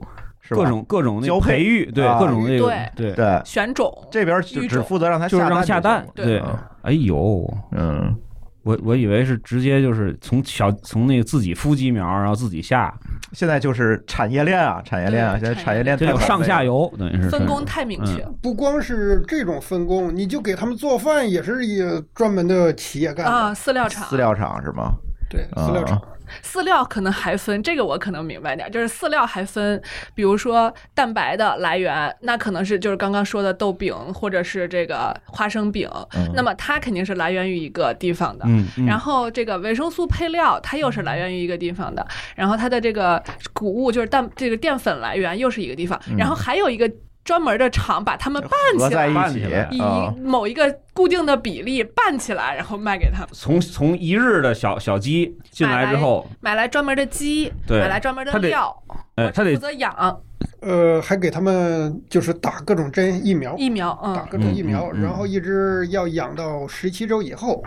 [0.46, 6.48] 是吧各种各种那交配培育，对啊各种那个对对，对，选种这边只只种负责让它就是让下蛋就行，对对。
[6.83, 8.14] 哎呦，嗯，
[8.62, 12.94] 我我以为是直接就是从小从那个自己孵鸡苗，然后自己下，
[13.33, 16.14] 现在就是产业链啊，产业链啊，对现在产业链太。
[16.18, 18.22] 上下游，等于是分工太明确。
[18.22, 21.80] 嗯不光是这种分工，你就给他们做饭也是一
[22.14, 23.33] 专门的企业干的。
[23.33, 24.92] 啊，饲料厂，饲料厂是吗？
[25.30, 26.09] 对，饲料厂啊。
[26.42, 29.80] 饲料可能还分这个，我可能明白点儿，就是饲料还分，
[30.14, 38.44] 比如说蛋白的来源，那可能是就是刚刚说的豆饼或者是这个花生饼，嗯那么它肯定是来源于一个地方的。
[38.48, 46.90] 嗯，嗯然后这个维生素配料，它又是来源于一个地方的，然后它的这个谷物就是蛋这个淀粉来源又是一个地方，然后还有一个
[47.24, 48.50] 专门的厂把它们拌
[48.88, 53.28] 起来，一起来以啊，某一个固定的比例拌起来，然后卖给他们。
[53.32, 58.76] 从从一日的小小鸡进来之后，买来专门的鸡，对买来专门的料，
[59.16, 60.20] 哎，它得负责养。
[60.60, 65.02] 呃，还给他们就是打各种针疫苗，疫苗，嗯，打各种疫苗，嗯嗯嗯。
[65.02, 67.62] 然后一直要养到十七周以后，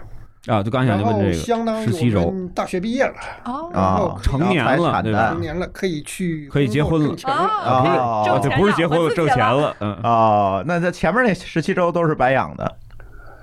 [0.48, 2.22] 啊，就刚想就问这相当于个十七周。
[2.24, 3.14] 我们大学毕业了，
[3.46, 5.30] 哦，啊，成年了对吧？
[5.30, 7.16] 成年了可以去可以结婚了。
[7.24, 12.76] 啊，可以哦啊，这不是结婚挣钱了，嗯，哦，那这前面那十七周都是白养的，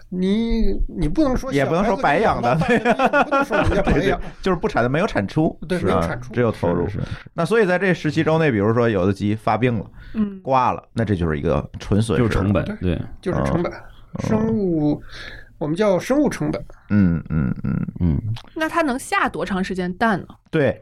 [0.08, 6.86] 你你不能说也不能说白养的小孩子给养到半年你不能说人家白 对对养，，就是不产的没有产出，对没有产出只有投入。
[7.34, 13.72] 那所以在这十七周内，比如说有的鸡发病了、嗯，挂了，那这就是一个纯损失，就是成本，对，就是成本，
[14.20, 15.02] 生物
[15.58, 16.64] 我们叫生物成本。
[16.90, 18.20] 嗯嗯嗯，嗯，
[18.54, 20.26] 那它能下多长时间蛋呢？
[20.50, 20.80] 对，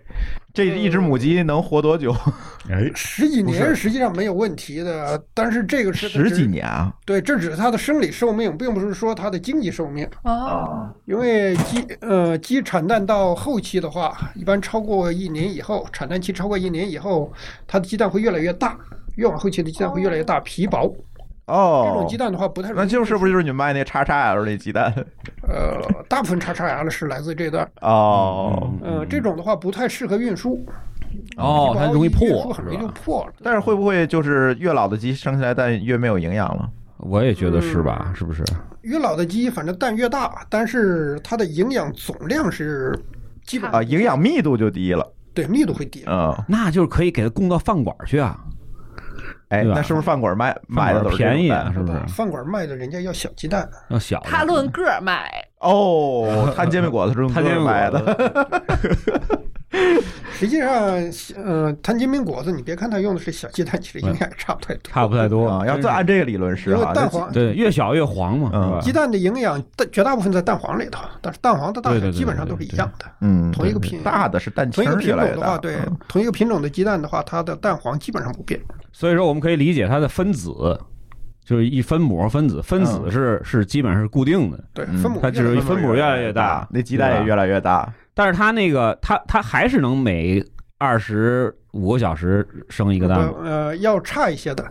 [0.52, 2.14] 这一只母鸡能活多久？
[2.68, 6.92] 哎，十几年实际上没有问题的，但是这个是十几，年啊！
[7.06, 10.06] 对，这只是它的生理寿命，并不是说它的经济寿命。
[10.24, 17.32] 哦，因为鸡呃鸡产蛋到后期的话，一般超过一年以后，产蛋期超过一年以后，
[17.66, 18.76] 它的鸡蛋会越来越大，
[19.16, 20.92] 越往后期的鸡蛋会越来越大，皮薄。
[21.46, 24.94] 这种哦鸡，蛋的话不太容易那就是不是就是你卖那叉叉 L 那鸡蛋？
[25.42, 30.64] 呃，大部分叉叉 L 是来自这段，哦，呃，这种的话不太适合运输，
[31.36, 32.78] 哦，它容易破，很容易？
[32.78, 33.32] 就破了。
[33.42, 36.70] 但是会不会就是越老的鸡生下来蛋越没有营养了？
[36.98, 38.12] 我也觉得是吧？
[38.14, 38.44] 是不是？
[38.82, 42.96] 越老的鸡反正蛋越大，但是它的营养总量是
[43.44, 45.04] 基本啊，营养密度就低了。
[45.34, 46.04] 对密度会低。
[46.06, 48.38] 嗯，那就是可以给它供到饭馆去啊，
[49.52, 51.98] 哎，那是不是饭馆卖卖的都是便宜啊，是不是？
[52.08, 59.42] 饭馆卖的人家要小鸡蛋，要小的，它论个儿卖，哦，摊煎饼果子是用摊煎饼个果的。
[60.32, 60.72] 实际上，
[61.36, 64.90] 呃，摊煎饼果子，你别看它用的是小鸡蛋，其实营养也差不太多。
[64.92, 68.80] 差不太多啊，要再按这个理论是因为哈，蛋黄对，越小越黄嘛，嗯？
[68.80, 73.06] 鸡蛋的营养，大绝大部分在蛋黄里头，但是蛋黄的大小基本上都是一样的。
[73.20, 78.60] 嗯，同一个品大的是蛋清儿同一个品种的话，对嗯，同一个品种的鸡蛋的话，它的蛋黄基本上不变。
[78.92, 80.50] 所以说我们可以理解它的分子，
[81.44, 83.10] 就是一分母分子，分子嗯。
[83.10, 84.98] 是是基本上是固定的，对，嗯。
[84.98, 87.92] 分母它只是分母越来越大那鸡蛋也越来越大。
[88.14, 90.44] 但是它那个它它还是能每
[90.82, 93.34] 二十五个小时生一个蛋吗？
[93.44, 94.68] 呃，要差一些的。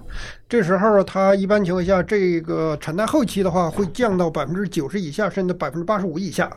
[0.49, 6.51] 这时候它一般情况下，这个产蛋后期的话，会降到百分之九十以下，甚至百分之八十五以下。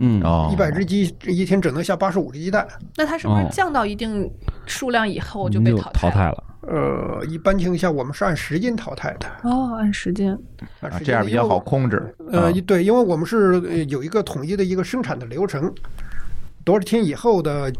[0.00, 2.66] 嗯，哦，一百只鸡一天只能下八十五只鸡蛋。
[2.96, 4.28] 那它是不是哦降到一定
[4.66, 5.92] 数量以后就被淘汰了？
[5.92, 6.44] 淘汰了。
[6.62, 10.36] 呃，一般情况下我们是按十斤淘汰的，哦，按时间，
[10.80, 11.60] 按十斤啊这样比较好。
[11.60, 12.12] 控制。
[12.32, 15.72] 呃，啊对，因为我们是呃有一个统一的一个生产的流程，
[16.64, 17.72] 多少天以后的，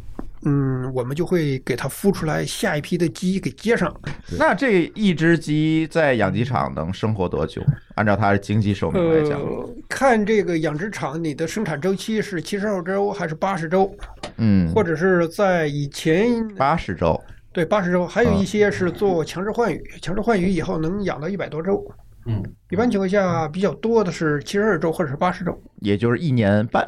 [0.48, 3.92] 嗯，我们就会给它孵出来下一批的鸡给接上。
[4.38, 7.60] 那这一只鸡在养鸡场能生活多久？
[7.96, 13.92] 按照它的经济寿命来讲，呃，看这个养殖场你的生产周期是七十二周还是八十周，
[14.36, 17.20] 嗯，或者是在以前八十周。
[17.52, 21.82] 对八十周，还有一些是做强制换羽，强制换羽以后能养到一百多周。
[22.26, 25.58] 嗯，一般情况下比较多的是七十二周或者是八十周。
[25.80, 26.86] 也就是一年半，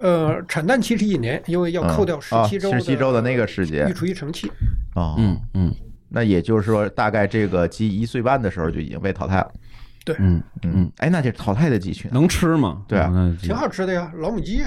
[0.00, 3.88] 呃，产蛋期是一年，因为要扣掉十七周十七周的那个时间。
[3.88, 4.50] 育雏育成期。
[4.94, 5.74] 哦，嗯嗯。
[6.08, 9.50] 那也就是说，大概这个鸡一岁半的时候就已经被淘汰了。
[10.04, 10.14] 对。
[10.18, 12.82] 嗯嗯，，哎，那这淘汰的鸡群能吃吗？
[12.86, 13.10] 对啊。
[13.42, 14.62] 挺好吃的呀，老母鸡，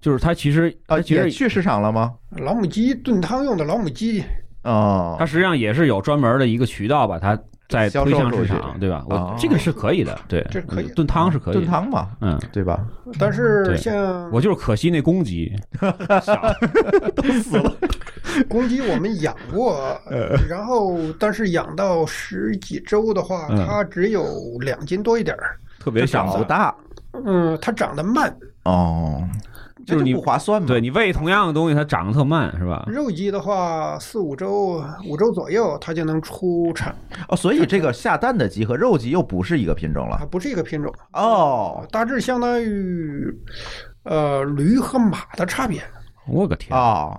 [0.00, 2.12] 就是它其实啊，它其实也去市场了吗？
[2.38, 4.22] 老母鸡炖汤用的老母鸡，
[4.62, 5.16] 哦。
[5.18, 7.38] 它，实际上也是有专门的一个渠道把它
[7.72, 9.04] 再推向市场，对吧？
[9.10, 12.38] 哦我这个是可以的，对，这可以炖汤是可以，炖汤嘛，嗯。
[12.52, 12.78] 对吧？
[13.18, 15.52] 但是像我就是可惜那公鸡
[17.16, 17.74] 都死了，
[18.48, 19.98] 公鸡我们养过，
[20.48, 24.24] 然后但是养到十几周的话，嗯它只有
[24.60, 25.56] 两斤多一点儿。
[25.78, 26.74] 特别小不，大
[27.24, 28.34] 嗯，它长得慢。
[28.64, 29.22] 哦，
[29.86, 30.68] 就是你不划算嘛？
[30.68, 32.84] 对你喂同样的东西，它长得特慢，是吧？
[32.86, 36.94] 肉鸡的话，四五周、五周左右，它就能出产，
[37.28, 40.16] 哦，所以这个下蛋的鸡和肉鸡又不是一个品种了。
[40.18, 43.24] 它不是一个品种，哦大致相当于
[44.04, 45.82] 呃驴和马的差别。
[46.26, 46.78] 我个天！
[46.78, 47.18] 哦，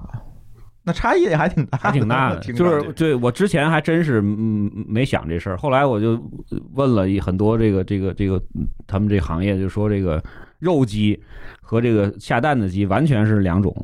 [0.83, 6.17] 那差异也还挺大，还挺大的， 听就是对我之前还真是嗯没想这事儿，后来我就
[6.73, 10.23] 问了一很多这个这个这个嗯他们这行业就说这个
[10.59, 11.21] 肉鸡
[11.73, 13.75] 和这个下蛋的鸡完全是两种，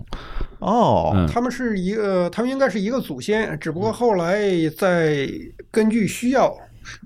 [0.60, 1.28] 哦，嗯。
[1.28, 4.40] 他们是一个，他们应该是一个祖先，只不过后来
[4.78, 5.28] 在
[5.72, 6.56] 根据需要，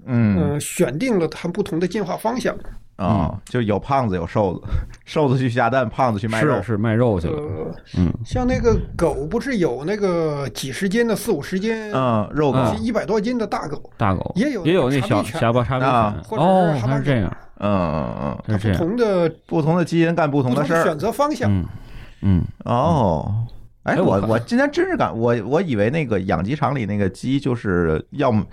[0.06, 0.38] 嗯。
[0.38, 2.54] 嗯、选定了它不同的进化方向。
[2.96, 4.62] 啊，就有胖子有瘦子，
[5.04, 6.56] 瘦子去下蛋，胖子去卖肉。
[6.58, 6.63] 是。
[6.63, 8.13] 是卖肉去了，呃，嗯。
[8.24, 14.32] 像那个狗，不是有那个几十斤的、四五十斤、嗯，肉狗，嗯一百多斤的大狗，大狗。
[14.36, 16.13] 也有也有那小小巴叉比啊。
[16.13, 20.97] 犬或者是哦，它是这样，嗯嗯嗯，它不同的不同的基因干不同的事儿选。
[20.97, 21.51] 择方向。
[21.51, 21.65] 嗯
[22.21, 23.45] 嗯哦，
[23.83, 28.45] 哎，我哎我今天真是感我我以为那个养鸡场里那个鸡就是要么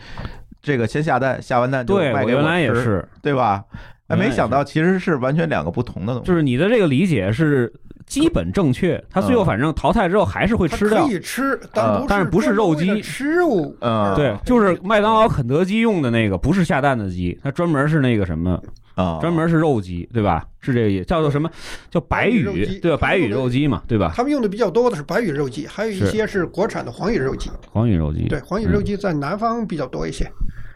[0.60, 3.64] 这个先下蛋，下完蛋就卖给我原来也吃，是，对吧？
[4.08, 6.26] 哎，没想到其实是完全两个不同的东西。
[6.26, 7.72] 就是你的这个理解是
[8.10, 13.72] 基本正确，它最后嗯反正淘汰之后还是会吃掉可，以吃，但是不是肉鸡吃肉。
[13.80, 18.60] 嗯，对，就是麦当劳、肯德基用的那个，不是下蛋的鸡，它专门是那个什么，
[18.96, 20.44] 啊，专门是肉鸡，对吧？
[20.60, 21.48] 是这个意叫做什么？
[21.88, 22.96] 叫白白羽肉羽，鸡对吧？
[23.00, 24.12] 白羽肉鸡嘛，对吧？
[24.16, 27.48] 他们用的比较多的是白羽肉鸡，还有一些是国产的黄羽肉鸡。
[27.70, 30.28] 黄羽肉鸡，对，黄羽肉嗯鸡在南方比较多一些，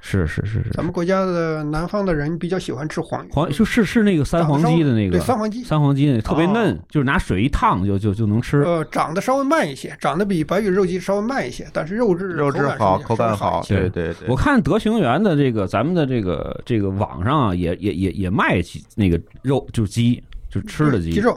[0.06, 3.30] 是是是是咱，们国家的南方的人比较喜欢吃黄鱼。
[3.32, 8.60] 黄就是是那个三黄鸡的那个对，三黄鸡，三黄鸡那个特别嫩哦，就是拿水一烫就就就能吃。
[8.64, 14.28] 呃，长得稍微慢一些，长得比白羽肉鸡稍微慢一些，但是肉质肉质好，口感好，对对对。
[14.28, 21.12] 我看德行园的这个咱们的这个这个网上啊，也也也也卖起那个肉，就是鸡，就是吃的鸡。
[21.12, 21.34] 鸡肉。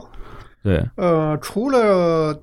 [0.62, 2.38] 对，呃，除了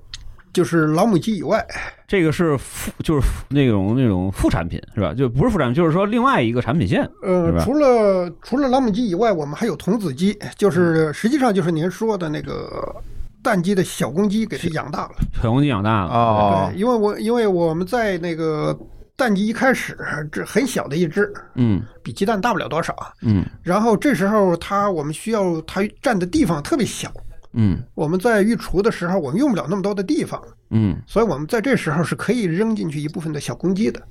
[0.55, 1.63] 就是老母鸡以外，
[2.07, 5.13] 这个是副，就是那种那种副产品是吧？
[5.13, 7.05] 就不是副产品，就是说另外一个产品线。
[7.21, 12.95] 呃除了除了老母鸡以外，我们还有童子鸡，嗯就是实际上就是您说的那个
[13.43, 15.15] 蛋鸡的小公鸡给它养大了。
[15.43, 18.73] 小公鸡养大了，哦对，因为我因为我们在那个
[19.17, 19.97] 蛋鸡一开始
[20.31, 27.11] 这很小的一只，嗯比鸡蛋大不了多少，嗯然后这时候它我们需要它占的地方特别小。
[27.55, 34.01] 嗯我们在育雏的时候，我们用不了那么多的地方，嗯，所以我们在这时候是可以扔进去一部分的小公鸡的。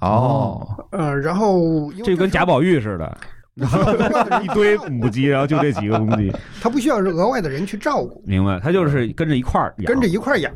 [0.00, 3.18] 哦，呃，然后因为这跟贾宝玉似的，
[4.42, 8.58] 一堆母鸡，然后就这几个公鸡，它不需要额外的人去照顾，明白？
[8.58, 10.52] 它就是跟着一块儿养，跟着一块儿养，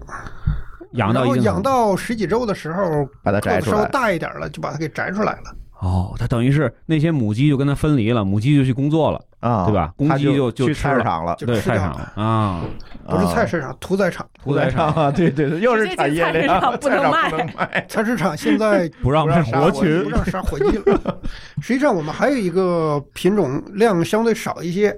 [0.95, 3.89] 养到然后养到十几周的时候，把它摘出来稍微。
[3.91, 5.55] 大一点了，就把它给摘出来了。
[5.81, 12.65] 哦，它等于是那些母鸡就跟它分离了，母鸡就去工作了，啊，对吧公鸡就就就去菜市场了，对，菜场了啊，
[13.09, 14.27] 不是菜市场，屠宰场。
[14.43, 17.87] 屠宰场啊，对对对，又是产业进 菜市链，场不能卖。
[17.89, 21.19] 菜市场现在 不让卖活禽，让杀活鸡了。
[21.61, 24.97] 实际上，我们还有一个品种量相对少一些，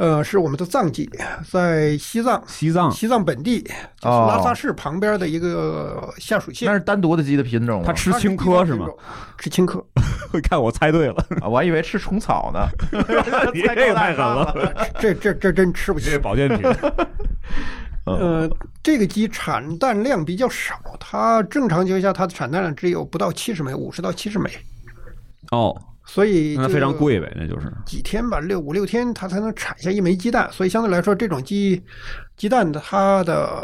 [0.00, 1.06] 呃，是我们的藏鸡，
[1.52, 2.42] 在西藏。
[2.46, 3.68] 西藏西藏本地就
[4.10, 7.82] 是哦拉萨市旁边的一个下属县那，是单独的鸡的品种？
[7.84, 8.86] 它吃青稞是吗？？
[9.36, 9.84] 吃青稞，
[10.42, 12.66] 看我猜对了，啊，我还以为吃虫草呢。
[13.52, 16.18] 你这个太狠了， 这这这真吃不起这是。
[16.18, 16.60] 保健品。
[18.06, 18.50] 嗯呃，
[18.82, 24.50] 这个鸡产蛋量比较少，它正常情况下它的产蛋量只有不到七十枚，五十到七十枚，
[25.50, 25.78] 哦，
[26.12, 27.72] 所以那非常贵呗，那就是。
[27.86, 31.80] 几天吧，六五六天它才能产下一枚鸡蛋，所以相对来说，这种鸡
[32.36, 33.62] 鸡蛋的它的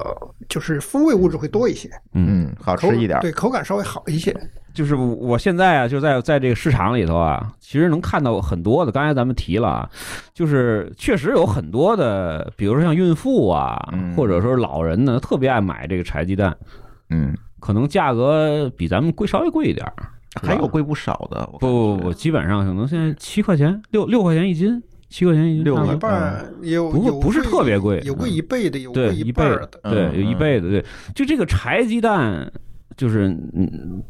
[0.49, 3.19] 就是风味物质会多一些，嗯，好吃一点。
[3.19, 4.33] 对口感稍微好一些。
[4.73, 8.93] 就是我现在啊，就在在这个市场里头啊，其实能看到很多的。
[8.93, 9.91] 刚才咱们提了啊，
[10.33, 16.57] 就是确实有很多的，比如说像孕妇啊，嗯或者说是老人呢，特别爱买这个柴鸡蛋，
[17.11, 19.95] 嗯，可能价格比咱们贵稍微贵一点儿。
[20.43, 21.49] 还有贵不少的。
[21.59, 29.71] 不不不，基本上可能现在七块钱，六六块钱一斤，七块钱一斤，六块半儿有不有不是特别贵有贵一倍的，有对贵一倍的。
[29.83, 30.85] 对，嗯有一倍的，对，
[31.15, 32.51] 就这个柴鸡蛋，
[32.97, 34.03] 就是嗯，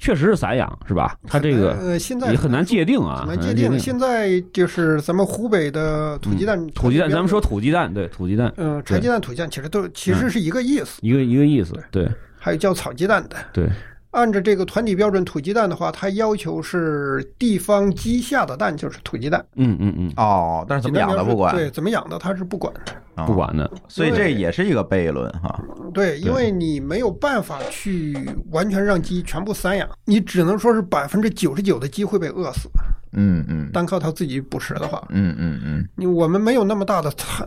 [0.00, 1.16] 确实是散养是吧？
[1.26, 3.78] 它这个呃，现在也很难界定啊，很难界定。
[3.78, 10.98] 现在就是咱们湖北的土鸡蛋，嗯土鸡蛋，咱们说土鸡蛋，对，土鸡蛋，嗯，柴鸡蛋、土鸡蛋其实都其实是一个意思。
[11.02, 12.08] 一个一个意思，对
[12.38, 13.68] 还有叫草鸡蛋的，对，
[14.14, 22.72] 按照这个团体标准，土鸡蛋的话，它要求是地方鸡下的蛋就是土鸡蛋，嗯嗯嗯，哦，但是怎么养的不管，对，怎么养的它是不管。
[22.74, 22.80] 的。
[23.16, 23.26] 啊。
[23.26, 25.60] 不管的，所以这也是一个悖论哈。
[25.92, 28.16] 对，因为你没有办法去
[28.50, 32.68] 完全让鸡全部散养，你只能说是百分之九十九的鸡会被饿死，
[33.14, 37.46] 嗯嗯单靠他自己捕食的话，嗯嗯嗯，你我们没有那么大的草，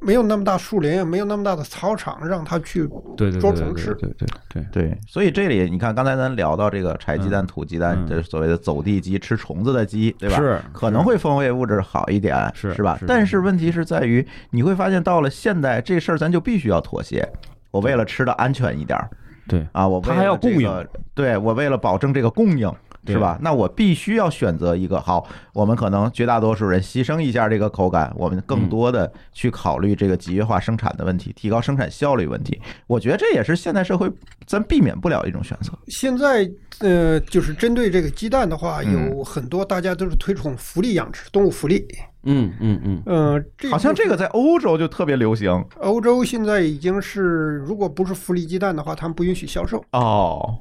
[0.00, 2.86] 没有那么大树林，没有那么大的草场让他去
[3.16, 3.94] 捉虫吃。
[3.94, 10.36] 对对对，对，所以这里你看，刚才咱聊到这个柴鸡蛋、土鸡蛋，嗯这所谓的走地鸡，吃虫子的鸡，对吧？
[10.36, 12.98] 是可能会风味物质好一点，是是吧？
[13.06, 17.26] 但是问题是在于，你会发现到了现代这事儿，咱就必须要妥协。
[17.70, 19.08] 我为了吃的安全一点儿
[19.48, 22.70] 对啊，我为它还要了供应，对我为了保证这个供应。
[23.06, 23.38] 是吧？
[23.42, 32.60] 那我必须要选择一个好，我们可能绝大多数人牺牲一下这个口感，我们更多的去考虑这个集约化生产的问题，提高生产效率问题。
[32.86, 34.10] 我觉得这也是现代社会
[34.46, 35.72] 咱避免不了一种选择。
[35.88, 36.50] 现在
[36.80, 41.86] 呃，就是针对这个鸡蛋的话，嗯有很多大家都是推崇福利养殖，动物福利。
[42.26, 49.84] 嗯嗯嗯，呃，这好像这个个在欧洲就特别流行欧洲现在已经是，如果不是福利鸡蛋的话，他们不允许销售。
[49.92, 50.58] 哦，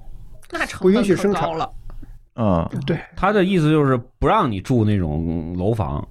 [0.52, 1.70] 那成不允许生产了。
[2.36, 6.06] 嗯对，他的意思就是不让你住那种楼房，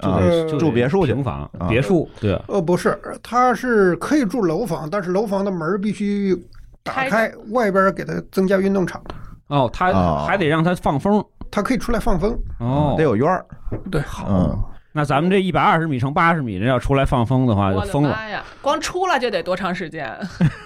[0.00, 6.34] 就啊得住别墅去平房啊、别墅，对，呃，不是，他是可以住楼房，但是楼房的门必须
[6.82, 9.02] 打开开，外边给他增加运动场，
[9.48, 12.38] 哦，他哦还得让他放风，他可以出来放风。
[12.60, 13.44] 哦得，有院儿，
[13.90, 14.56] 对，嗯，
[14.96, 18.08] 那咱们这一百二十米乘八十米，这要出来放风的话，就我的疯了。
[18.08, 18.42] 妈呀！
[18.62, 20.04] 光出来就得多长时间，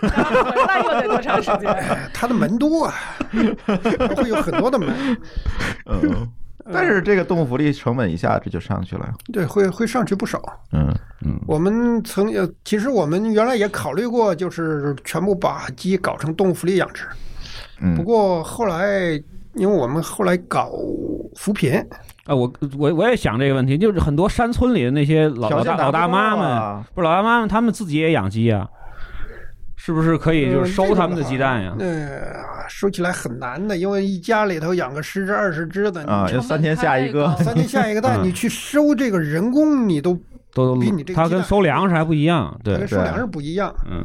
[0.01, 1.77] 然后回来又得多长时间？
[2.15, 2.95] 它的门多啊，
[3.67, 4.89] 它会有很多的门，
[5.87, 6.29] 嗯，
[6.73, 10.41] 但是这个动物福利成本一下这就上去了，对，会会上去不少。
[10.73, 10.95] 嗯
[11.27, 17.05] 嗯我们曾呃，其实我们原来也考虑过，就是全部把鸡搞成动物福利养殖。
[17.81, 19.21] 不嗯，过后来，
[19.55, 20.71] 因为我们后来搞
[21.35, 21.75] 扶贫，
[22.25, 26.85] 啊，我我我也想这个问题，就是很多山村里的那些老老大老大妈们，啊。
[26.95, 28.69] 不是老大妈们，他们自己也养鸡啊，
[29.77, 31.75] 是不是可以就是收他们的鸡蛋呀？
[31.81, 32.21] 呃，
[32.69, 37.35] 收起来很难的，因为一家里头养个十只二十只的，啊，三天下一个。
[37.37, 38.29] 三天下一个蛋，嗯。
[38.29, 40.17] 你去收这个人工，你都
[40.55, 42.77] 都比你这个它跟收粮食还不一样，对。
[42.79, 43.75] 跟，收粮食不一样。
[43.91, 44.05] 嗯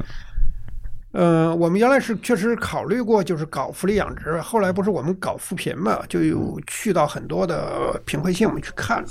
[1.16, 9.10] 呃，我们原来是确实考虑过，就是搞福利养殖，后来不是我们搞扶贫嘛，就有去到很多的贫困县，我们去看了，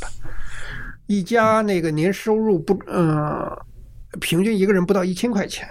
[1.07, 3.51] 一家那个年收入不，呃，
[4.21, 5.67] 平均一个人不到一千块钱，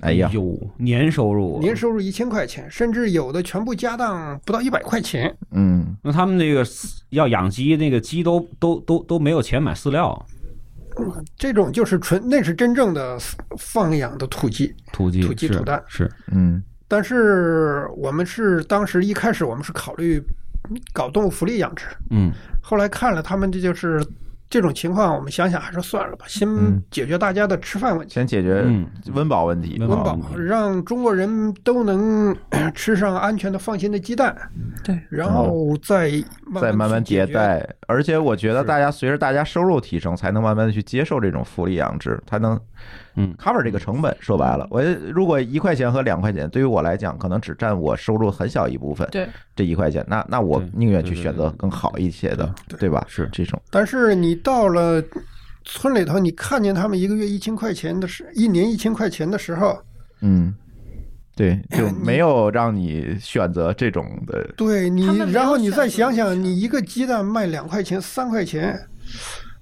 [0.00, 5.36] 哎呀，有年收入，年收入一千块钱，甚至有的全部家当不到一百块钱。
[5.50, 6.64] 嗯，那他们那个
[7.10, 10.26] 要养鸡，那个鸡都都都都没有钱买饲料，
[11.36, 13.18] 这种就是纯，那是真正的
[13.58, 14.74] 放养的土鸡。
[14.92, 20.22] 土鸡土鸡土蛋是，嗯但是我们是当时一开始我们是考虑
[20.92, 22.32] 搞动物福利养殖，嗯
[22.62, 24.04] 后来看了他们这就是
[24.48, 28.86] 这种情况，我们想想还是算了吧，先嗯解决大家的吃饭问题，先解决嗯。
[29.12, 34.36] 温饱问题，温温饱让中国人都能呃吃上安全的、放心的鸡蛋，
[34.84, 36.10] 对，然后再
[36.44, 37.04] 慢再慢慢。
[37.04, 37.66] 迭代。
[37.88, 42.58] 而且我觉得大家随着大家收入提升，才能慢慢的去接受这种福利养殖，才能
[43.14, 44.16] 嗯 cover 这个成本。
[44.20, 49.08] 说白了，我如果一块钱和两块钱，对于我来讲，可能只占我收入很小一部分。
[49.10, 53.04] 对，这一块钱，那那我宁愿去选择更好一些的，对吧？
[53.08, 55.02] 是这种，但是你到了
[55.64, 59.76] 村里头，你看见他们一个月一千块钱的时，一年一千块钱的时候，
[60.20, 60.54] 嗯，
[61.34, 68.78] 对，就没有让你选择这种的，对你然后你再想想，你一个鸡蛋卖两块钱、三块钱，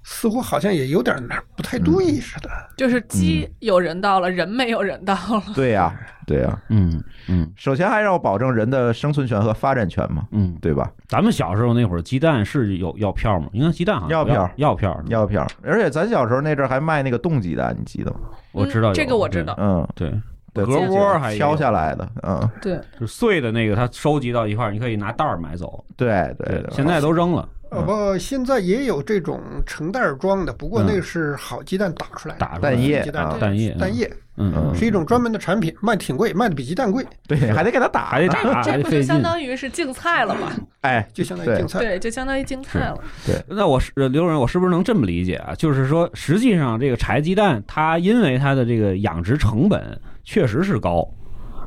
[0.04, 2.48] 似乎好像也有点哪儿不太对似的。
[2.76, 5.42] 就是鸡有人道了，人没有人道了。
[5.54, 6.62] 对呀， 对呀。
[6.68, 10.90] 嗯嗯首先还是要保证人的生存权和发展权嘛，嗯，对吧？
[11.08, 13.48] 咱们小时候那会儿，鸡蛋是有要票吗？
[13.52, 18.20] 应该鸡蛋好像要票要票，要票，而且咱小时候那阵儿还卖那个冻鸡蛋，你记得吗？
[18.52, 19.54] 我知道这个我知道。
[19.58, 20.12] 嗯，对，
[20.52, 25.82] 对，隔窝还有挑下来的，嗯，对，就是碎的那个，它收集到一块儿，你可以拿袋儿买走。
[25.96, 39.02] 对对对，现在都扔了，呃不，现在也有这种成袋儿装的，不过那个是好鸡蛋打出来的，打出来蛋液鸡蛋啊蛋液，蛋液嗯，嗯，嗯是一种专门的产品，卖挺贵，卖的比鸡蛋贵，对， 还得给它打，还得打， 这不就。
[39.02, 40.52] 相当于是竞菜了吗？
[40.82, 41.78] 哎，就相当于对竞菜。
[41.80, 42.98] 对，就相当于竞菜了。
[43.26, 45.54] 对那我是呃刘主任，我是不是能这么理解啊？
[45.56, 51.08] 就是说，实际上这个柴鸡蛋，它因为它的这个养殖成本确实是高，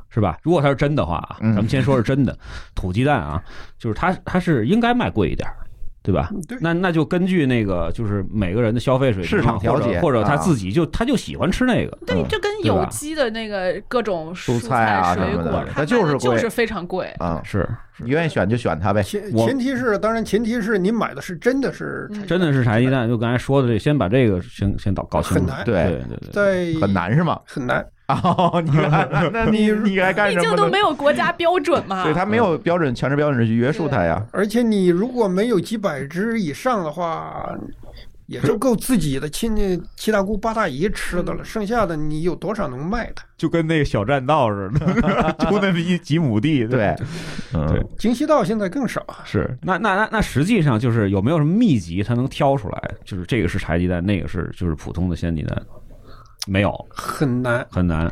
[0.09, 0.37] 是吧？
[0.41, 2.37] 如果它是真的话啊，嗯咱们先说是真的
[2.75, 3.41] 土鸡蛋啊，
[3.77, 5.55] 就是它它是应该卖贵一点儿。
[6.07, 6.31] 对吧？
[6.47, 17.07] 对那那就根据那个，就是每个人的消费水平啊，市场调节或者他啊自己就他就喜欢吃那个，对，嗯就跟有机的那个各种蔬菜菜啊水果什么的，它它就是贵就是非常贵。
[17.19, 23.05] 啊，是你愿意选就选它呗，前前提是，当然前提是你买的是真的是嗯真的是柴鸡蛋。
[23.05, 25.43] 就刚才说的这，先把这个先先搞搞清楚。
[25.43, 27.37] 很难对对对对，在很难是吗？
[27.45, 27.85] 很难。
[28.07, 30.55] 哦，你看，那 那你你该干毕什么呢？
[30.55, 32.03] 竟都没有国家标准嘛。
[32.03, 34.25] 对，它没有标准强制标准去约束它呀。
[34.31, 37.53] 而且你如果没有几百只以上的话，
[38.27, 43.21] 也就够自己的亲戚七大姑八大姨吃的了，剩下的你有多少能卖的？
[43.37, 46.65] 就跟那个小栈道似的， 就那么一几亩地。
[46.65, 46.93] 对，
[47.53, 52.91] 嗯对，京西道现在更少，是，那那那那实际上就是有没有什么秘籍，它能挑出来？
[53.05, 55.61] 就是这个是柴鸡蛋，那个是就是普通的鲜鸡蛋，
[56.47, 57.65] 没有，很难。
[57.69, 58.11] 很难。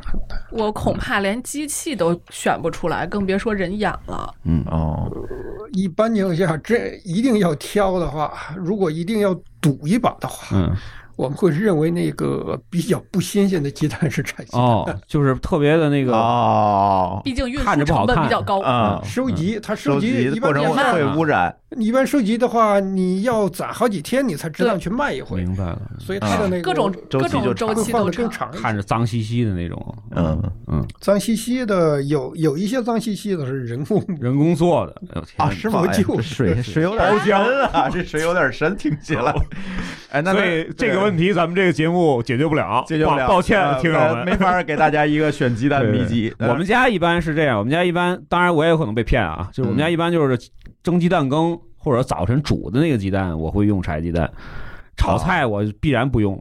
[0.51, 4.33] 我恐怕连机器都选不出来，更别说人养了。
[4.43, 5.09] 嗯，哦，
[5.71, 10.69] 一般情况下，这一定要挑的话，如果一定要赌一把的话，嗯，
[11.15, 14.61] 我们会认为那个比较不新鲜的鸡蛋是产鸡蛋。
[14.61, 18.61] 哦，就是特别的那个，哦，毕竟运输成本比较高。
[18.61, 28.05] 啊，收集它收集集过程会污染，一般收集的话，你要攒好几天，你才知道去卖一回，明白了，所以它的那个各种周期就各种周会放期都长。
[28.05, 28.51] 得更长。
[28.51, 34.03] 看着脏兮兮的那种，嗯，嗯，脏兮兮的有有一些脏兮兮的是人工。
[34.19, 35.82] 人工做的，哎呦天啊，哪是吗？
[35.82, 37.36] 佛哎旧这水水有点深
[37.71, 39.34] 啊，这水有点深，听起来。
[40.11, 46.34] 哎，那所以这个问题咱们这个节目解决不了，解决不了，抱抱歉，呃听友们， 没法给大家一个选鸡蛋秘籍。
[46.39, 50.39] 我们家一般是这样，我们家一般，当然我也有可能被骗啊，就是我们家一般就是
[50.86, 54.31] 蒸鸡蛋羹或者早晨煮的那个鸡蛋，我会用柴鸡蛋，
[54.95, 56.33] 炒菜我必然不用，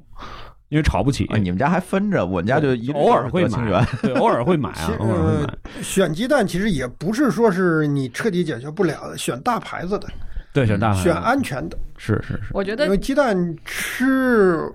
[0.68, 1.24] 因为炒不起。
[1.28, 10.06] 啊，，你们家还分着，我们家就一偶尔会买，对，偶尔会买啊，偶尔会买，呃选鸡蛋其实也不是说是你彻底解决不了的，选大牌子的，
[10.52, 13.34] 对，选大盘，选安全的，是是是，我觉得因为鸡蛋
[13.64, 14.70] 吃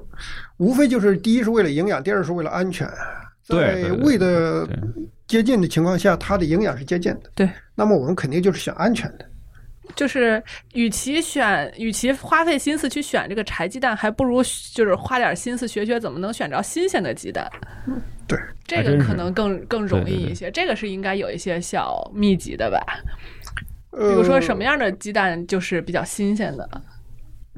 [0.58, 2.90] 无非就是第一是为了营养，第二是为了安全。
[3.42, 4.68] 在胃的
[5.26, 7.32] 接近的情况下，它的营养是接近的。
[7.34, 9.26] 对，那么我们肯定就是选安全的。
[9.96, 10.42] 就是，
[10.74, 14.42] 与其选，与其花费心思去选这个柴鸡蛋，还不如
[14.74, 17.50] 就是花点心思学学怎么能选着新鲜的鸡蛋。
[18.28, 20.50] 对，这个可能更更容对对对易一些。
[20.52, 22.80] 这个是应该有一些小秘籍的吧？
[23.92, 24.64] 比比如说什么？
[24.64, 26.70] 样的鸡蛋就是比较新鲜的？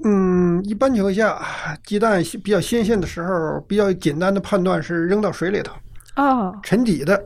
[0.03, 1.39] 嗯，一般情况下，
[1.83, 5.73] 鸡蛋比较新鲜的时候，比较简单的判断是扔到水里头，
[6.15, 7.21] 哦，沉底的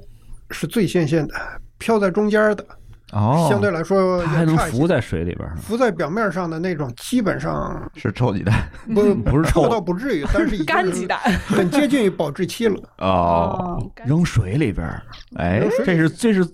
[0.49, 1.35] 是最新鲜的，
[1.77, 2.65] 漂在中间的，
[3.11, 9.63] 哦，相对来说它还能浮在水里边儿，浮在表面上的那种，基本上是臭鸡蛋不不是臭。
[9.63, 11.19] 臭倒不至于，但是已经 干鸡蛋。
[11.45, 12.75] 很接近于保质期了。
[12.97, 15.03] 哦，扔水里边儿，
[15.37, 16.45] 哎，这是这是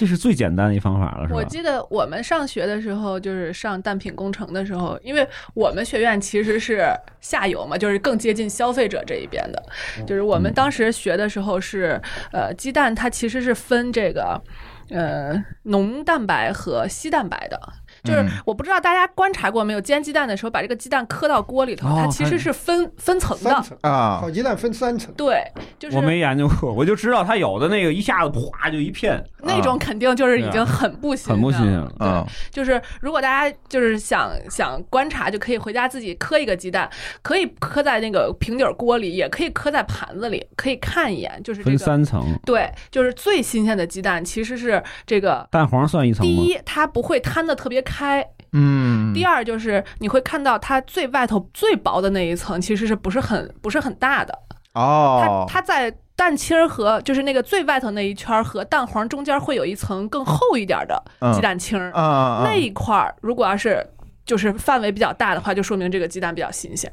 [0.00, 1.36] 这是最简单的一方法了，是吧？
[1.36, 6.88] 我记得我们上学的时候，就是上蛋品工程的时候，因为我们学院其实是
[7.20, 9.62] 下游嘛，就是更接近消费者这一边的。
[10.06, 12.00] 就是我们当时学的时候是，
[12.32, 14.40] 呃，鸡蛋它其实是分这个，
[14.88, 17.60] 呃，浓蛋白和稀蛋白的。
[18.02, 23.50] 就是嗯我不知道大家观察过没有，煎鸡蛋的时候把这个鸡蛋磕到锅里头，哦它其实是分分层的。
[23.82, 25.42] 啊烤，鸡蛋分三层，对，
[25.78, 31.94] 就是我没研究过，我就知道它有的那个一下子哗就一片，那种肯定就是已经很不新很不新鲜了了。
[31.98, 36.88] 对嗯，就是如果大家就是想想观察，就可以回家自己磕一个鸡蛋，
[37.22, 41.40] 可以磕在那个平底儿锅里，也可以磕在盘子里，可以看一眼。
[41.42, 45.46] 就是这分个三层，对，就是最新鲜的鸡蛋其实是这个。
[45.50, 46.32] 蛋黄算一层吗？
[46.32, 48.22] 第一，它不会摊的特别开；
[48.52, 54.38] 嗯，第二，就是你会看到它最外头最薄的那一层其实是不是很不是很大的，
[54.74, 55.46] 哦。
[55.48, 61.32] 它，它在蛋清儿和就是那个最外头那一圈儿和蛋黄中间会有一层更厚一点的嗯。
[61.32, 63.84] 鸡蛋清儿，啊，那一块儿如果要是
[64.24, 66.92] 就是范围比较大的话，就说明这个鸡蛋比较新鲜。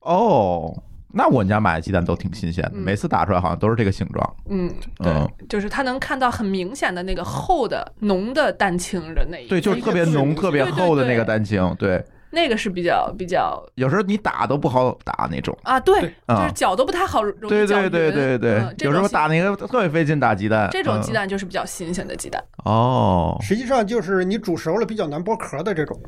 [0.00, 0.72] 哦，
[1.12, 4.36] 那我们家买的鸡蛋都挺新鲜的，嗯每次打出来好像都是这个形状。
[4.48, 11.74] 嗯，对，嗯，就是它能看到很明显的那个厚的浓的蛋清的那一对，就是特别浓、特别厚的那个蛋清。
[11.78, 15.56] 对，那个是比较比较有时候你打都不好打那种。
[15.62, 20.68] 啊，对，就是搅都不太好，容易搅对对对对对有时候打那个特别费劲打鸡蛋。
[20.70, 22.42] 这种鸡嗯蛋就是比较新鲜的鸡蛋。
[22.64, 26.00] 哦实际上就是你煮熟了比较难剥壳的这种。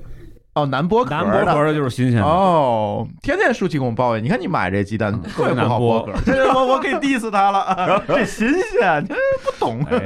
[0.55, 1.75] 哦，南剥壳南剥壳的。
[1.75, 2.27] 就是新鲜的。
[2.27, 9.83] 哦，天天舒淇给我们抱怨，你看你买这鸡蛋特别不好剥壳， 这我我可以 diss 他了， 这新鲜，这不懂。
[9.91, 9.97] 哎，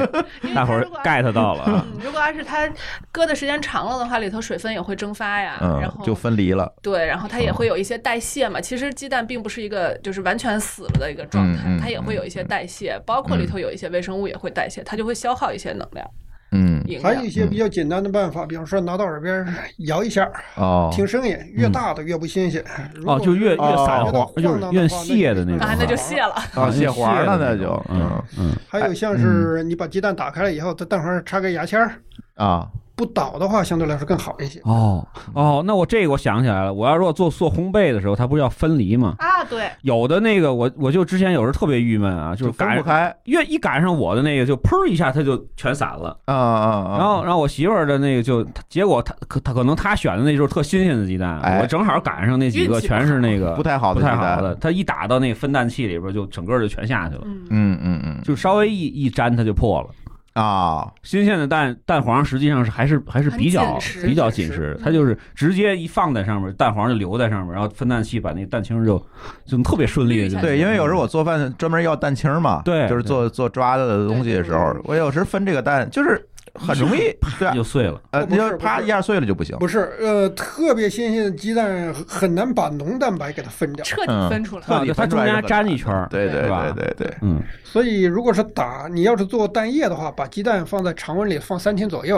[0.43, 0.73] 因为大伙
[1.03, 1.85] get 到了啊。
[1.93, 2.69] 嗯，如果要是它
[3.11, 6.73] 搁的时间长了的话，里头水分也会蒸发呀，然嗯，后就分离了。
[6.81, 8.61] 对，然后它也会有一些代谢嘛。
[8.61, 16.09] 其实鸡蛋并不是一个就是完全死了的一个状态，它也会有一些代谢，包括里头有一些微生物也会代谢，它就会消耗一些能量、
[16.53, 17.31] 嗯，还有一。
[17.37, 19.47] 些比较简单的办法，比方说拿到耳边
[19.81, 22.65] 摇一下，哦，听声音，越大的越不新鲜。
[22.95, 26.33] 如哦，果就越越哦散黄，越泄的那种啊，那就泄了。
[26.55, 31.93] 啊，泄黄了那就，嗯嗯嗯，还有像是你把鸡蛋打开了以后，在蛋黄上插个牙签儿，
[32.37, 32.67] 啊，
[32.97, 34.59] 不倒的话，相对来说更好一些。
[34.65, 39.15] 哦哦，那我这个我想起来了，我要如果做做烘焙的时候，它不是要分离吗？
[39.19, 46.19] 啊，对，有的那个我我就之前有时候特别郁闷啊，就是分赶不开，越一赶上我的那个就砰一下它就全散了。
[46.25, 59.89] 啊啊啊，然后，然后我媳妇儿的那个就，结果她可她可能她选的那就是特新鲜的鸡蛋，哎我正好赶上那几个全是那个不太好不的不太好的，她一打到那个分蛋器里边，就整个就全下去了，嗯，嗯嗯嗯，就稍微一一粘它就破了。
[60.37, 69.03] 啊，新鲜的蛋蛋黄实际上是还是还是比较比较紧实，它就是直接一放在上面，蛋黄就留在上面，然后分蛋器把那个蛋清就
[69.47, 76.23] 就特别顺利的对，因为有时候我做饭专门要蛋清嘛，对就是做做抓的东西的时候，我有时分这个蛋就是
[76.59, 78.01] 很容易，对啊，就碎了。
[78.11, 79.57] 呃，你要啪一下碎了就不行。
[79.59, 84.63] 不是，呃，特别新鲜的鸡蛋很难把浓蛋白给它分掉，彻底分出来。
[84.63, 92.17] 彻底啊它中间粘一圈儿对对对对对，嗯，所以如果是打，你要是做蛋液的话，把鸡蛋放在常温里放三天左右，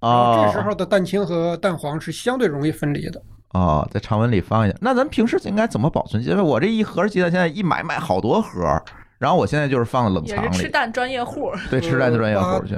[0.00, 3.20] 然后哦，这时候的蛋清和蛋黄是相对容易分离的。
[3.54, 4.76] 哦，在常温里放一下。
[4.80, 6.22] 那咱平时应该怎么保存？
[6.22, 8.82] 因为我这一盒鸡蛋现在一买买好多盒，
[9.18, 12.76] 然后我现在就是放冷也藏里，是吃蛋专业户，对，吃蛋的专业户去。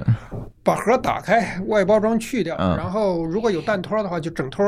[0.63, 4.65] 把盒打开，外包装去掉，嗯然后如果有蛋托的话就整托，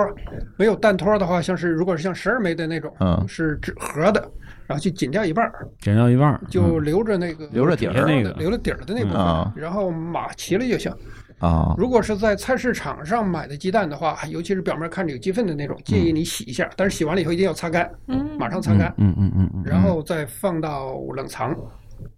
[0.57, 4.21] 没有蛋托的话，像是如果是像十二枚的那种，嗯是纸盒的，
[4.67, 10.91] 然后就剪掉一半儿，剪掉一半儿，就嗯留着那个留着底儿那个留着底儿的那部分，嗯然后码齐了就行。
[11.43, 19.63] 啊，如果是在菜市场上买的鸡蛋的话，尤其是表面看着有鸡粪的那种，建议你洗一下，但是洗完了以后一定要擦干，嗯，马上擦干，嗯嗯嗯嗯。
[19.65, 21.55] 然后再放到冷藏。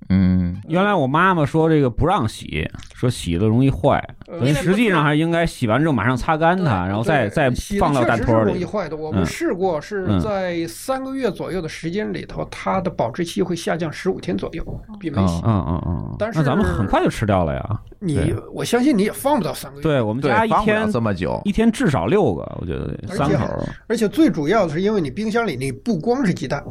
[0.09, 8.51] 嗯，原来我妈妈说这个不让洗，说洗了容易坏，呃但实际上还是应该洗完之后马上擦干它，然后再对再放到确实是蛋托里。
[8.51, 8.97] 容易坏的。
[8.97, 14.65] 我们嗯试过，是嗯在三个月左右的时间里头，它的保质期会下降十五天左右，
[15.01, 15.41] 比没洗。
[15.45, 17.81] 嗯嗯嗯，但是那咱们很快就吃掉了呀。
[18.01, 19.83] 你我相信你也放不到三个月。
[19.83, 21.41] 对我们对家，一天这么久。
[21.45, 23.63] 一天至少六个，我觉得三口儿。
[23.89, 26.63] 而且最主要的是，因为你冰箱里你不光是鸡蛋，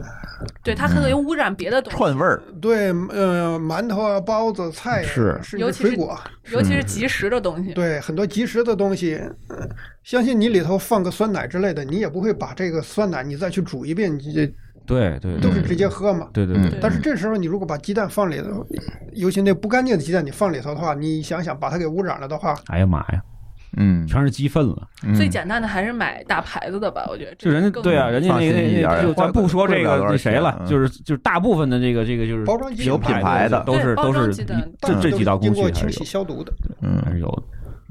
[0.63, 3.22] 对，它可能有污染别的东西，串味儿，对，呃，
[3.59, 5.39] 馒头啊、包子、菜呀、是。
[5.43, 6.19] 甚尤其是至水果，
[6.51, 7.73] 尤其是即食的东西。
[7.73, 9.15] 对很多即食的东西，
[9.49, 9.67] 呃
[10.03, 14.45] 相信你里头放个酸奶之类的，你也不会把这个酸奶你再去煮一遍，你这
[14.85, 16.27] 对对，对都是直接喝嘛。
[16.33, 16.69] 对对对。
[16.69, 18.65] 嗯但是这时候你如果把鸡蛋放里头，
[19.13, 23.21] 尤其那不干净的鸡蛋你放里头的话，你想想把它给污染了的话，哎呀妈呀，
[23.77, 24.87] 嗯，全是鸡粪了。
[25.03, 25.13] 嗯。
[25.15, 36.53] 最简单的还是买大牌子的吧，我觉得这就人家对啊，人家那放心一点儿那那就咱不说这个那谁了就是就是大部分的这个这个就是包装鸡有品牌的都是都是这这几道工序还是过清洗消毒的。
[36.81, 37.01] 嗯。
[37.03, 37.43] 还嗯，是有的，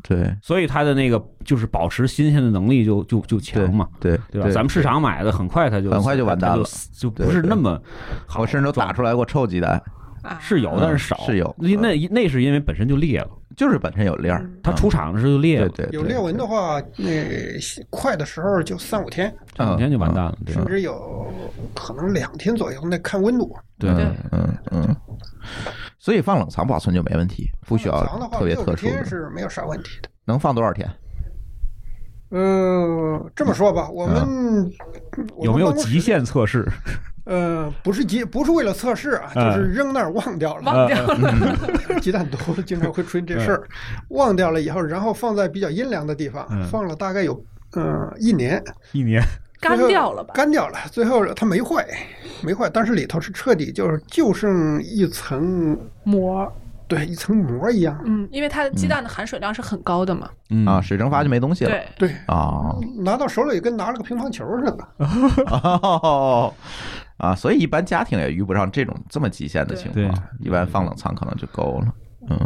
[0.02, 0.36] 对。
[0.42, 3.88] 所以它的那个就是保持新鲜的能力就就就强嘛。
[4.00, 4.48] 对对吧？
[4.50, 6.64] 咱们市场买的很快它就很快就完蛋了。
[6.96, 7.80] 就不是那么
[8.26, 8.42] 好。
[8.42, 9.82] 我甚至都打出来过臭鸡蛋，
[10.22, 11.16] 啊是有，但是少。
[11.26, 11.54] 是有。
[11.58, 17.06] 那那那是因为本身就裂了，就是本身有裂儿，它出厂的时候就裂了，对对，有裂纹的话，那
[17.90, 20.38] 快的时候就三五天，三五天就完蛋了。
[20.44, 21.26] 对甚至有
[21.74, 23.54] 可能两天左右，那看温度。
[23.78, 24.96] 对对嗯嗯嗯，
[25.98, 30.08] 所以放冷藏保存就没问题，不需要冷藏的话，特别特殊的，是没有啥问题的。
[30.24, 30.88] 能放多少天？
[32.30, 34.70] 嗯，这么说吧，我们
[35.42, 36.00] 有没有极？
[36.00, 36.66] 限测试？
[37.24, 40.62] 呃，不是极，不是为了测试啊，嗯就是扔那儿忘掉了。
[40.62, 41.56] 忘掉了。
[42.02, 43.68] 鸡蛋多，经常会出现这事儿，
[44.08, 47.44] 忘掉了以后，然后放在比较阴凉的地方，嗯放了大概有
[47.74, 48.62] 呃一年，
[48.92, 49.22] 一年
[49.60, 50.34] 干掉了吧？
[50.34, 51.86] 干掉了，最后它没坏，
[52.42, 56.52] 没坏，但是里头是彻底就是就剩一层，膜
[56.88, 57.98] 对，一层膜一样。
[58.04, 60.28] 嗯，因为它的鸡蛋的含水量是很高的嘛。
[60.50, 61.70] 嗯啊，水蒸发就没东西了。
[61.70, 64.88] 对，对，啊，拿到手里跟拿了个乒乓球似的。
[65.48, 66.52] 哦，
[67.22, 71.94] 啊，所以一般家庭也遇不上这种这么极限的情况，一般放冷藏可能就够了。
[72.28, 72.36] 嗯，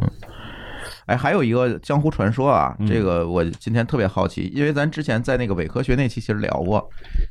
[1.06, 6.86] 哎，还有一个江湖传说啊，嗯这个我今天特别好奇，因为咱之前在那个伪科学那期其实聊过，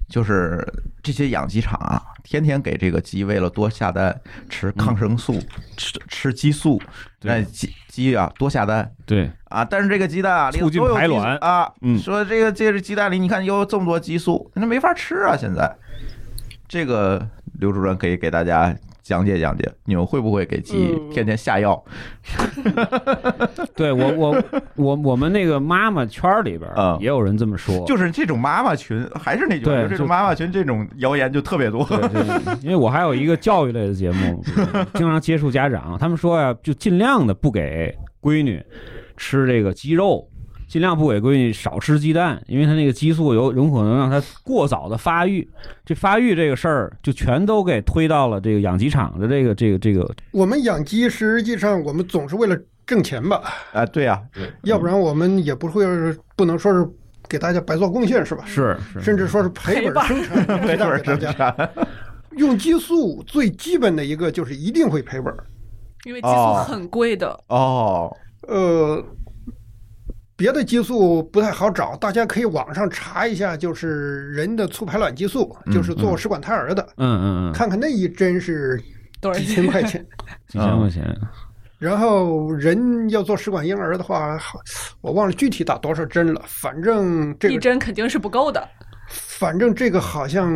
[0.09, 0.67] 就是
[1.03, 4.19] 这些养鸡场啊，天天给这个鸡为了多下蛋
[4.49, 5.39] 吃抗生素，
[5.77, 6.81] 吃吃激素，
[7.19, 8.91] 对让鸡鸡啊多下蛋。
[9.05, 15.37] 对，啊，但是这个鸡蛋啊，里头促进都有激素排卵啊，嗯说这个这是鸡蛋里你看有这么多激素，那没法吃啊！
[15.37, 15.71] 现在，
[16.67, 17.27] 这个
[17.59, 21.81] 刘主任可以给大家讲解讲解，你们会不会给鸡嗯天天下药？
[23.75, 24.43] 对我我
[24.75, 31.87] 我我们那个妈妈圈儿里边也有人这么说，就是这种妈妈群，还是那句话，就这种妈妈群，这种谣言就特别多。
[32.61, 34.43] 因为我还有一个教育类的节目，
[34.95, 38.63] 经常接触家长，他们说呀，就尽量的不给闺女
[39.17, 40.27] 吃这个鸡肉，
[40.68, 45.47] 尽量不给闺女少吃鸡蛋，因为她那个激素有有可能让她过早的发育。
[45.86, 50.09] 这发育这个事儿，就全都给推到了这个养鸡场的这个这个这个。
[50.32, 53.41] 我们养鸡实际上我们总是为了挣钱吧，
[53.74, 54.22] 啊，对呀，
[54.63, 55.86] 要不然我们也不会
[56.36, 56.88] 不能说是
[57.28, 58.43] 给大家白做贡献是吧？
[58.45, 61.03] 是是，甚至说是赔本生产鸡没准儿。
[61.03, 61.70] 生产。
[62.38, 65.45] 用激素最基本的一个就是一定会赔本儿。
[66.03, 67.39] 因为激素哦很贵的。
[67.47, 68.16] 哦，
[68.47, 69.03] 呃，
[70.38, 78.81] 别的激素不太好找，大家可以网上查一下，就是人的促排卵激素，嗯就是做试管胎儿的，嗯嗯嗯，看看那一针是
[79.21, 80.05] 多少 几千块钱。
[80.47, 81.03] 几千块钱，
[81.79, 84.59] 然后人要做试管婴儿的话，好
[85.01, 88.67] 我忘了具体打多少针了，反正这一针肯定是不够的。
[89.07, 90.51] 反正这个好像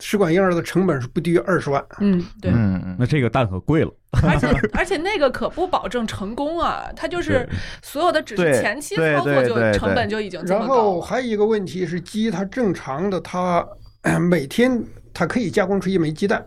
[0.00, 1.84] 试管婴儿的成本是不低于二十万。
[2.00, 2.50] 嗯，对。
[2.50, 3.90] 嗯嗯，那这个蛋可贵了。
[4.22, 7.46] 而且而且那个可不保证成功啊，它就是
[7.82, 10.82] 所有的只是前期对操作就成本就已经这然么高了。
[10.82, 13.66] 后还有一个问题是，鸡它正常的它
[14.30, 14.82] 每天
[15.12, 16.42] 它可以加工出一枚鸡蛋，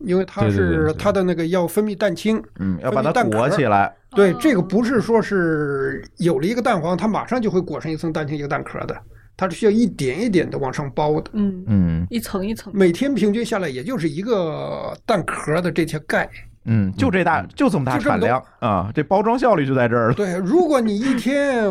[0.00, 2.42] 因为它是它的那个要分泌蛋清。
[2.58, 3.94] 嗯，要把它蛋裹起来。
[4.14, 8.94] 对，哦这个不是说是有了一个蛋黄，它马上就会裹上一层蛋清一个蛋壳的，
[9.36, 11.30] 它是需要一点一点的往上包的。
[11.32, 12.72] 嗯，嗯一层一层。
[12.74, 16.28] 每天平均下来，也就是一个蛋壳的这些钙。
[16.66, 20.14] 嗯，就这大，就这么大产量啊，这包装效率就在这儿了。
[20.14, 21.66] 对，如果你一天，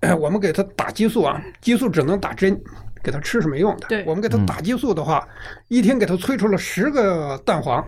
[0.00, 2.60] 哎我们给它打激素啊，激素只能打针，
[3.04, 3.86] 给它吃是没用的。
[3.88, 5.24] 对我们给它打激素的话，
[5.68, 7.84] 一天给它催出了十个蛋黄，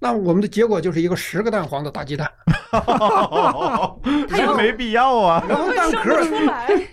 [0.00, 2.30] 那我们的结果就是一个十个蛋黄的大鸡蛋。
[4.28, 6.20] 这没必要啊然后蛋壳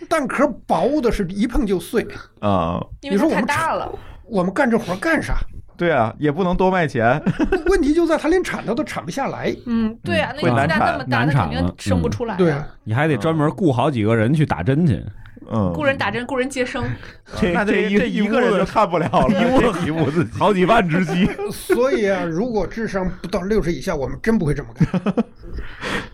[0.09, 2.05] 蛋壳薄的是一碰就碎，
[2.39, 2.79] 啊！
[3.01, 3.91] 你说我们大了。
[4.23, 5.35] 我们干这活干啥？
[5.77, 7.21] 对啊，也不能多卖钱。
[7.67, 9.53] 问题就在他连产它都产不下来。
[9.65, 12.35] 嗯，对啊，那会难个鸡蛋那产么大，难那肯定生不出来。
[12.37, 15.03] 对啊，，你还得专门雇好几个人去打针去。
[15.51, 16.83] 嗯，雇人打针，雇人接生。
[17.39, 21.29] 这那这一这一个人就看不了了，这一屋子好几万只鸡。
[21.51, 25.13] 所以啊，如果智商不到六十以下，我们真不会这么干。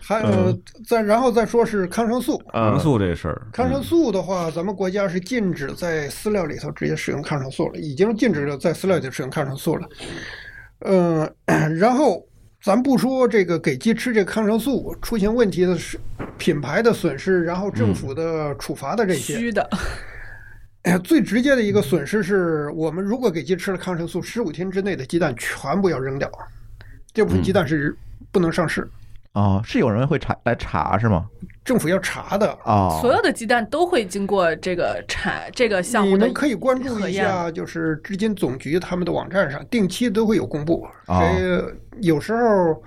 [0.00, 9.88] 还有再然后再说是抗生素，抗生嗯素这事儿，抗生素的话，咱们国家是禁止在饲料里头直接使用抗生素了，已经禁止了在饲料里使用抗生素了。
[10.80, 11.32] 嗯、
[11.78, 12.24] 然后
[12.62, 15.98] 咱不说这个给鸡吃这个抗生素出现问题的是
[16.38, 19.68] 品牌的损失，然后政府的处罚的这些，虚的，
[21.02, 26.30] 最直接的一个损失是我们如果给鸡吃了抗生素，十五天之内的鸡蛋全部要扔掉，
[27.12, 27.96] 这部分鸡蛋是
[28.30, 28.88] 不能上市，
[29.32, 31.26] 哦，是有人会查来查是吗？
[31.64, 32.56] 政府要查的。
[32.64, 40.86] 啊，所有的鸡蛋都会经过这个查这个项目的你们可以关注一下，就是质监总局他们的网站上，定期都会有公布。
[41.08, 41.60] 哦谁
[42.00, 42.82] 有时候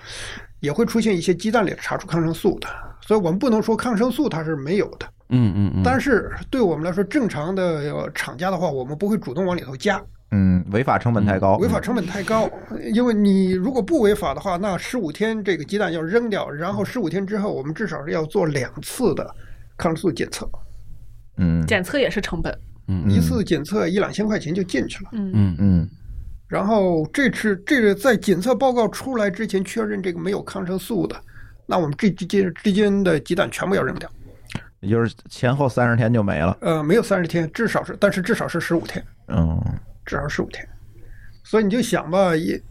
[0.60, 2.68] 也会出现一些鸡蛋里查出抗生素的，
[3.01, 5.06] 所以我们不能说抗生素它是没有的。
[5.30, 9.99] 嗯嗯嗯，但是对我们来说，正常的呃厂家的话，我们不会主动往里头加，
[10.32, 12.47] 嗯，违法成本太高，违法成本太高。
[12.93, 19.28] 因为你如果不违法的话，那十五天这个鸡蛋要扔掉，然后十五天之后，我们至少是要做两次的
[19.78, 20.47] 抗生素检测，
[21.38, 22.56] 嗯检测也是成本。
[22.88, 25.10] 嗯一次检测一两千块钱就进去了。
[25.14, 25.89] 嗯，嗯嗯
[26.48, 31.16] 然后这次这个在检测报告出来之前确认这个没有抗生素的，
[31.66, 34.10] 那我们这之间之间的鸡蛋全部要扔掉。
[34.82, 36.56] 也就是前后三十天就没了。
[36.62, 39.60] 呃，没有三十天，至少是，但是至少是十五天，嗯
[40.06, 40.68] 至少十五天。
[41.43, 42.62] 所以你就想吧，也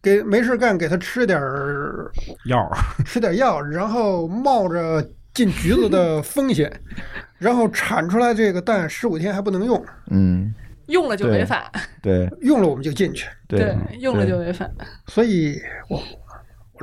[0.00, 2.12] 给没事干，给他吃点儿
[2.44, 2.70] 药，
[3.04, 6.72] 吃点药，然后冒着进局子的风险，
[7.38, 10.54] 然后产出来这个蛋十五天还不能用，嗯，
[10.86, 11.70] 用了就对违法，
[12.02, 13.28] 对用了我们就进去。
[13.48, 14.68] 对，用了就违法。
[15.06, 16.00] 所以我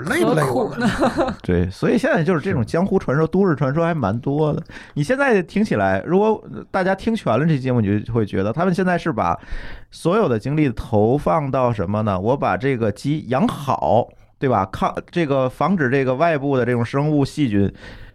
[0.06, 0.90] 累不累我们？
[1.42, 4.64] 对，所以现在就是这种江湖传说、都市传说还蛮多的。
[4.96, 9.40] 你现在听起来，如果大家听全了这节目，你就会觉得他们现在是把
[9.92, 12.20] 所有的精力投放到什么呢？
[12.20, 14.66] 我把这个鸡养好，对吧？
[14.72, 17.72] 抗这个防止这个外部的这种生物细菌。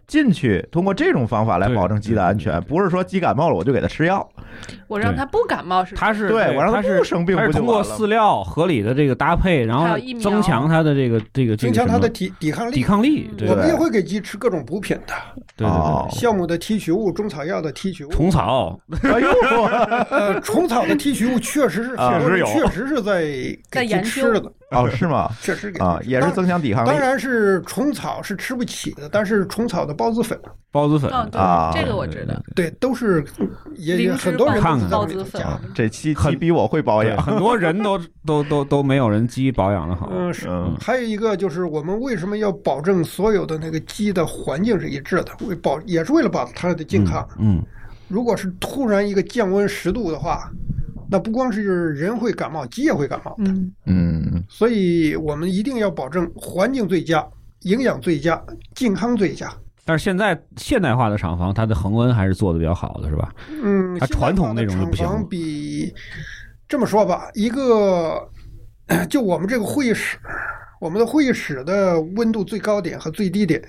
[0.09, 4.27] 进去，通过这种方法来保证鸡的安全，不是说鸡感冒了我就给它吃药，
[4.87, 5.93] 我让它不感冒是？
[5.95, 12.71] 它是对我让它不生病，它是通过饲料合理的这个搭配，然后增强它的这个这个增强它的抵抵抗力。
[12.73, 15.13] 抵抗力，我们也会给鸡吃各种补品的，
[15.55, 19.29] 对对对，酵母的提取物、中草药的提取物、虫草，哎呦，
[20.09, 23.21] 呃， 虫草的提取物确实是确实有，确实是在
[23.69, 24.51] 给鸡吃的。
[24.77, 25.29] 哦，是吗？
[25.41, 26.89] 确实给啊，也是增强抵抗力。
[26.89, 30.39] 当然是虫草是吃不起的，但是虫草的孢子粉，
[30.71, 32.35] 孢子粉啊，这个我知道。
[32.55, 33.25] 对，都是
[33.77, 35.41] 也很多人看孢子粉。
[35.73, 40.07] 这期鸡比我会保养，很多人都 都都都没有人鸡保养的好。
[40.13, 40.47] 嗯，是。
[40.79, 45.31] 还有一个就是我们为什么要保证所有的那个鸡的环境是一致的？
[45.47, 47.27] 为保也是为了保它的健康。
[47.39, 47.59] 嗯，
[48.07, 50.47] 如果是突然一个降温十度的话。
[51.11, 53.35] 那不光是人会感冒，鸡也会感冒。
[53.39, 57.27] 嗯嗯，所以我们一定要保证环境最佳、
[57.61, 58.41] 营养最佳、
[58.75, 59.51] 健康最佳。
[59.85, 63.33] 但是现在现代化的厂房，它的恒温还是做的比较好的，是吧？
[63.63, 65.91] 嗯，它传统那种厂房比
[66.67, 68.29] 这么说吧，一个
[69.09, 70.19] 就我们这个会议室，
[70.79, 73.59] 我们的会议室的温度最高点和最低点。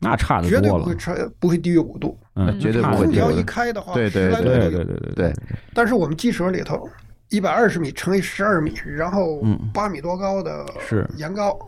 [0.00, 2.16] 那差的绝对不会超，不会低于五度。
[2.34, 3.04] 嗯，绝对不会低。
[3.04, 5.34] 空调一开的话，对对对对对对对。
[5.74, 6.88] 但是我们机舍里头，
[7.30, 9.42] 一百二十米乘以十二米，然后
[9.74, 11.58] 八米多高的是檐高，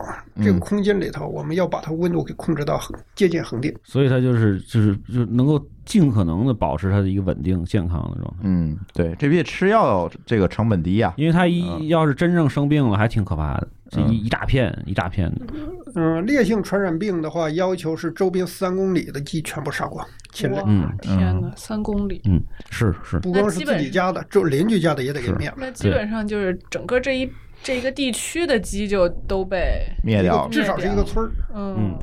[0.41, 2.79] 这个空间里头，我们要把它温度给控制到
[3.15, 3.75] 接近恒定。
[3.83, 8.39] 所以它就是就是就能够尽可能的保持它的一个稳定健康的状态。
[8.43, 13.67] 嗯，对，这比吃药这个成本低呀，因为它一要是真正生病了，还挺可怕的。
[13.91, 15.45] 这一一大片一大片的，
[15.95, 25.55] 嗯，烈性传染病的话，要求是周边三公里的鸡全部杀光，天哪，三公里，嗯，是是，不光是自己家的，就邻居家的也得给灭了。
[25.57, 27.29] 那基本上就是整个这一。
[27.63, 31.31] 这个地区的鸡就都被灭掉，至少是一个村儿。
[31.53, 31.95] 嗯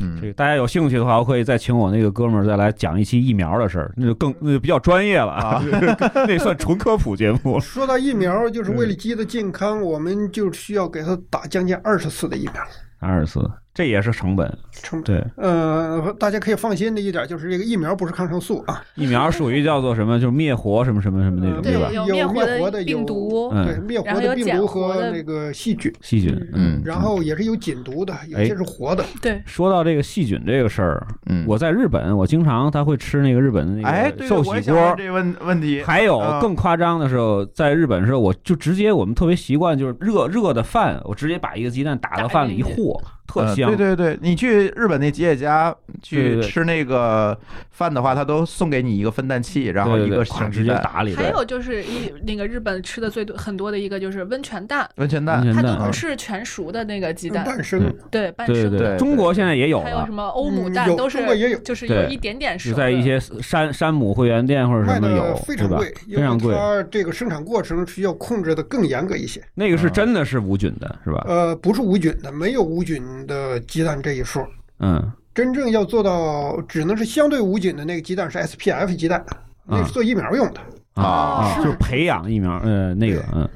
[0.00, 5.62] 嗯，这个大家有兴趣的话，我可以再请我那个哥们儿再来讲一期疫苗的事儿，那就更那就比较专业了啊，
[6.28, 7.58] 那算纯科普节目。
[7.58, 12.54] 说到疫苗，就是为了鸡的健康，我们就需要给它打将近二十次的疫苗。
[12.98, 13.50] 二十次。
[13.76, 21.90] 这也是成本，成对，呃，大家可以放心的一点就是这个疫苗不是抗生素啊，疫苗属于叫做什么，就是灭活什么什么什么那种，对吧？
[21.92, 29.04] 有灭活的病毒，对，灭活的病毒和那个细菌，细菌，嗯，然后也是有紧毒的，有些是活的。
[29.20, 35.82] 对，说到这个细菌这个事儿，嗯，我在日本，我经常他会吃那个日本的那个寿喜锅，这问问题。
[35.82, 42.98] 还有更夸张的时候，在日本的时候，我就直接我们特别习惯就是热热的饭，我直接把一个鸡蛋打到饭里一和。
[43.26, 47.38] 特香，对对对，你去日本那吉野家去吃那个
[47.70, 51.14] 饭的话，他都送给你一个分蛋器，然后一个生直接打里。
[51.14, 58.70] 还有就是一那个日本吃的最多很多的一个就是温泉蛋，温泉蛋，它都是全熟的那个鸡蛋，半生，对半生。
[58.70, 62.72] 对对，中国现在也有，还有什么欧姆蛋都是，也有，就是有一点点熟。
[62.74, 66.54] 在一些山山姆会员店或者什么有，非常贵，非常贵。
[66.54, 69.42] 它这个生产过程需要控制的更严格一些。
[69.54, 71.24] 那个是真的是无菌的，是吧？
[71.26, 74.02] 呃，不是无菌的，没有无菌的鸡蛋。
[74.02, 74.44] 这一数，
[74.80, 79.24] 嗯，真正要做到只能是相对无菌的那个鸡蛋是 SPF 鸡蛋，
[79.64, 80.60] 那是做疫苗用的。
[81.00, 83.48] 啊，就是培养疫苗，呃，那个，嗯。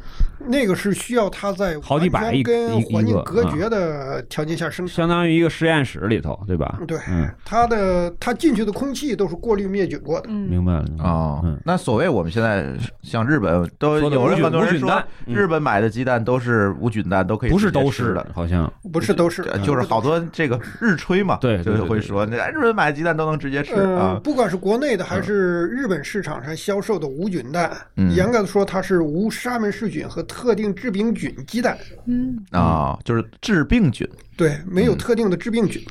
[0.50, 6.78] 那个是需要它在好几百一跟环境隔绝的条件下生产，相当于一个实验室里头，对吧？
[6.86, 6.98] 对，
[7.44, 10.28] 它的它进去的空气都是过滤灭菌过的。
[10.28, 11.40] 明白了啊。
[11.64, 12.66] 那所谓我们现在
[13.02, 18.10] 像日本都有人很多人说，日本买的鸡蛋都是无菌蛋，都可以不是都是。
[18.14, 24.20] 的，好像不是都是，就是好多这个日吹嘛，对，就是会说那日本买的鸡蛋都能直接吃啊。
[24.24, 27.70] 不管是国内的还是日本市场上销售的无菌蛋，
[28.16, 31.00] 严格的说它是无沙门氏菌和特定致病。
[31.12, 31.76] 菌鸡蛋，
[32.06, 32.38] 嗯。
[32.52, 35.82] 啊，就是致病菌，对，没有特定的致病菌。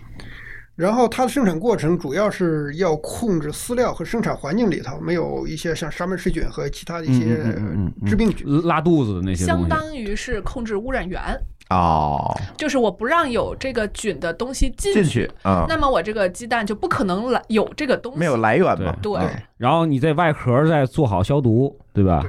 [0.76, 7.36] 然后它的生产过程主要是要控制饲料和生产环境里头没有一些像沙门氏菌和其他的一些
[8.06, 11.20] 致病菌，拉肚子的那些相当于是控制污染源。
[11.70, 18.96] 哦，就是我不让有这个菌的东西进进去啊，那么我这个鸡蛋就不可能来有这个东西，没有来源嘛。
[19.02, 19.20] 对，
[19.58, 21.78] 然后你在外壳再做好消毒。
[22.00, 22.24] 对吧？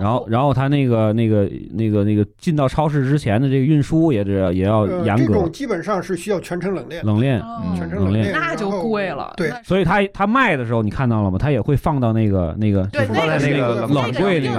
[0.00, 5.32] 然后，然后他那个那个那个那个进到超市之前的这个运输也是也要呃，严格。
[5.32, 7.42] 这种基本上是需要全程冷链，冷链，
[7.76, 9.32] 全程冷链，那就贵了。
[9.36, 11.38] 对，所以他他卖的时候你看到了吗？
[11.38, 14.58] 他也会放到那个那个对，就是放在那个冷冷柜里面，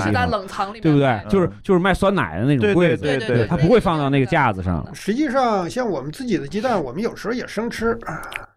[0.82, 1.08] 对不对？
[1.08, 4.86] 嗯就是就是卖酸奶的那种柜子，对对对，他不会放到那个架子上。
[4.94, 7.98] 实际上，像我们自己的鸡蛋，我们有时候也生吃，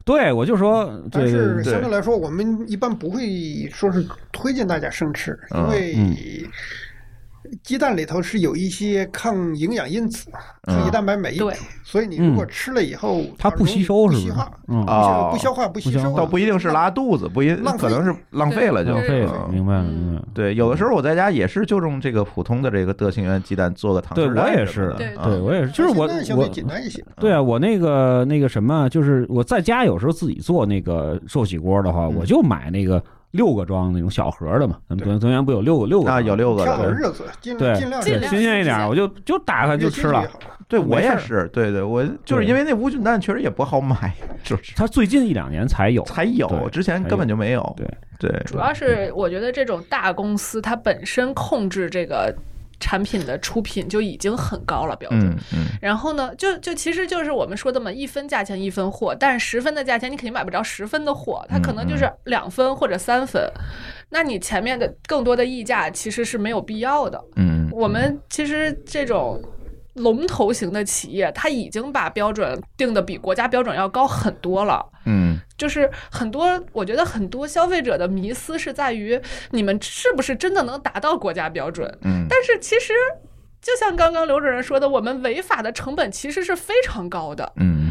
[0.09, 4.03] 对，我就说，但是相对来说，我们一般不会说是
[4.33, 6.17] 推荐大家生吃，嗯因为嗯
[7.63, 10.29] 鸡蛋里头是有一些抗营养因子、
[10.67, 14.51] 嗯抗胰蛋白酶，对，所以你如果吃了以后，它不吸收是吧？
[14.87, 19.55] 啊不消化、不吸收，倒不一定是拉肚子，不一可能是浪费了就浪费了，嗯。
[19.55, 19.95] 明白了，嗯。
[19.95, 20.29] 明白了。
[20.35, 27.03] 对，有的时候我在家也是就用这个普通的这个德清园鸡蛋做个糖对我也是对啊我也是，就是我相对我简单一些。
[27.19, 32.15] 对啊，我那个那个什么，就是我在家有时候自己做那个寿喜锅的话，嗯。
[32.15, 33.03] 我就买那个
[33.33, 34.77] 六个装那种小盒的嘛。
[34.89, 40.25] 咱们对德德源不有六个六个啊，有六个的，日子，尽对尽量尽量新鲜一点，我就就打开就吃了。
[40.67, 44.15] 对我也是，对对，我就是因为那无菌蛋确实也不好买，
[44.45, 44.75] 就是？
[44.77, 47.75] 它最近一两年才有，才有，之前根本就没有。
[47.75, 52.35] 对对，主要是我觉得这种大公司它本身控制这个
[52.81, 55.21] 产品的出品就已经很高了标准。
[55.21, 63.43] 嗯嗯，然后呢，就就其实就是我们说的嘛，一分价钱一分货，但是十分的价钱你肯定买不着十分的货，它可能就是两分或者三分，
[64.11, 67.23] 那你前面的更多的溢价其实是没有必要的。
[67.37, 69.43] 嗯，我们其实这种
[69.99, 74.85] 龙头型的企业，它已经把标准定的比国家标准要高很多了。
[75.07, 79.21] 嗯就是很多，我觉得很多消费者的迷思是在于
[79.51, 81.87] 你们是不是真的能达到国家标准？
[82.03, 82.93] 嗯但是其实，
[83.61, 87.53] 就像刚刚刘主任说的，我们违法的成本其实是非常高的。
[87.57, 87.91] 嗯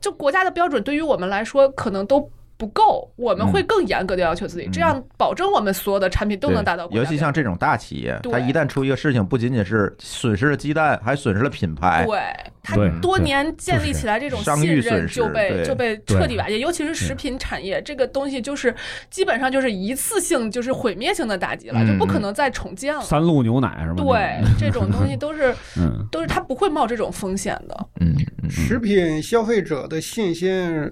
[0.00, 7.04] 就国家的标准对于我们来说可能都不够，我们会更严格的要求自己，嗯这样保证我们所有的产品都能达到尤。
[7.04, 12.04] 其像这种大企业，它一旦出一个事情，不仅仅是损失了鸡蛋，还损失了品牌。
[12.04, 12.20] 对
[12.62, 18.74] 它多年建立起来这种商信誉损失任就被就被彻底瓦解，尤其是食品产业这个东西，就是
[19.08, 23.00] 基本上就是一次性就是毁灭性的打击了，嗯就不可能再重建了。
[23.00, 23.94] 三鹿牛奶是吗？
[23.96, 27.86] 对，这种东西都是 嗯，都是它不会冒这种风险的。
[28.00, 30.90] 嗯嗯食品消费者的信心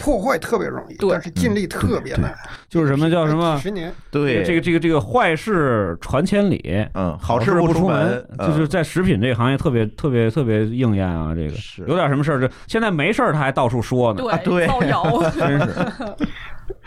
[0.00, 2.34] 破坏特别容易，但是尽力特别难。
[2.68, 3.58] 就是什么叫什么？
[3.62, 11.34] 十年，对，这个这个这个坏事传千里，嗯，好事不出门，就是在食品这个行业特别特别特别应验啊。
[11.34, 11.54] 这个。
[11.56, 11.84] 是。
[11.86, 15.30] 有点什么事儿，这现在没事儿他还到处说呢，对，啊对造谣。
[15.30, 15.66] 真是。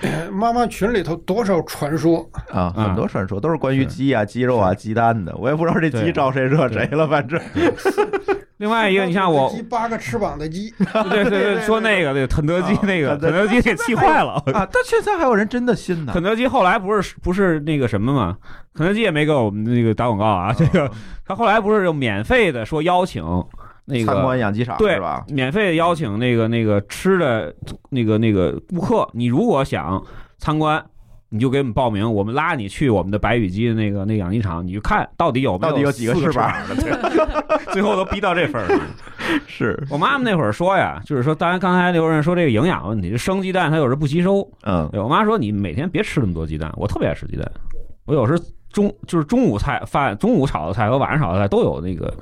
[0.01, 7.39] 呃 妈妈群里头多少传说，啊，嗯很多传说都是关于鸡啊、鸡肉啊、鸡蛋的，我也不知道这鸡招谁惹谁了，反正
[8.63, 10.73] 另外一个，你像我，鸡八个翅膀的鸡，
[11.11, 14.41] 对对对，说那个对肯德基啊那个肯德基给气坏了。
[14.53, 16.23] 啊，但现在还有人真的信呢肯。
[16.23, 18.37] 德基后来不是不是那个什么嘛？
[18.73, 20.53] 肯德基也没给我们那个打广告啊。
[20.53, 20.89] 这个
[21.25, 23.21] 他后来不是就免费的说邀请
[23.83, 25.25] 那参观个养鸡场对吧？
[25.27, 27.53] 免费的邀请那个那个吃的
[27.89, 30.01] 那个那个顾客，你如果想
[30.37, 30.81] 参观。
[31.33, 36.75] 你就给我们报名，我们拉你去我们的白羽鸡的那个那个养鸡场，你去看到底有没有到底有几个翅膀的，
[37.73, 38.79] 最后都逼到这份儿上。
[39.47, 44.47] 是，我妈妈那会儿说呀，就是说，当然刚才刘主任说这个营养问题，就生鸡蛋它有时候不吸收。
[44.61, 47.51] 嗯我妈说你每天别吃那么多鸡蛋，我特别爱吃鸡蛋，
[48.05, 48.37] 我有时候
[48.71, 52.13] 中就是中午菜饭，中午炒的菜和晚上炒的菜都有那个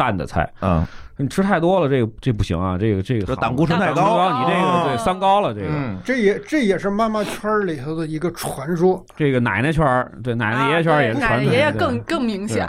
[0.00, 0.86] 蛋的菜，嗯
[1.18, 9.04] 你吃太多了，这个这不行啊，这个这个这胆固醇太高高，你这个哦对三高了，这个嗯这也这也是妈妈圈儿里头的一个传说。
[9.14, 12.66] 这个奶奶圈儿，对奶奶爷爷圈儿也是啊奶奶爷爷更更明显。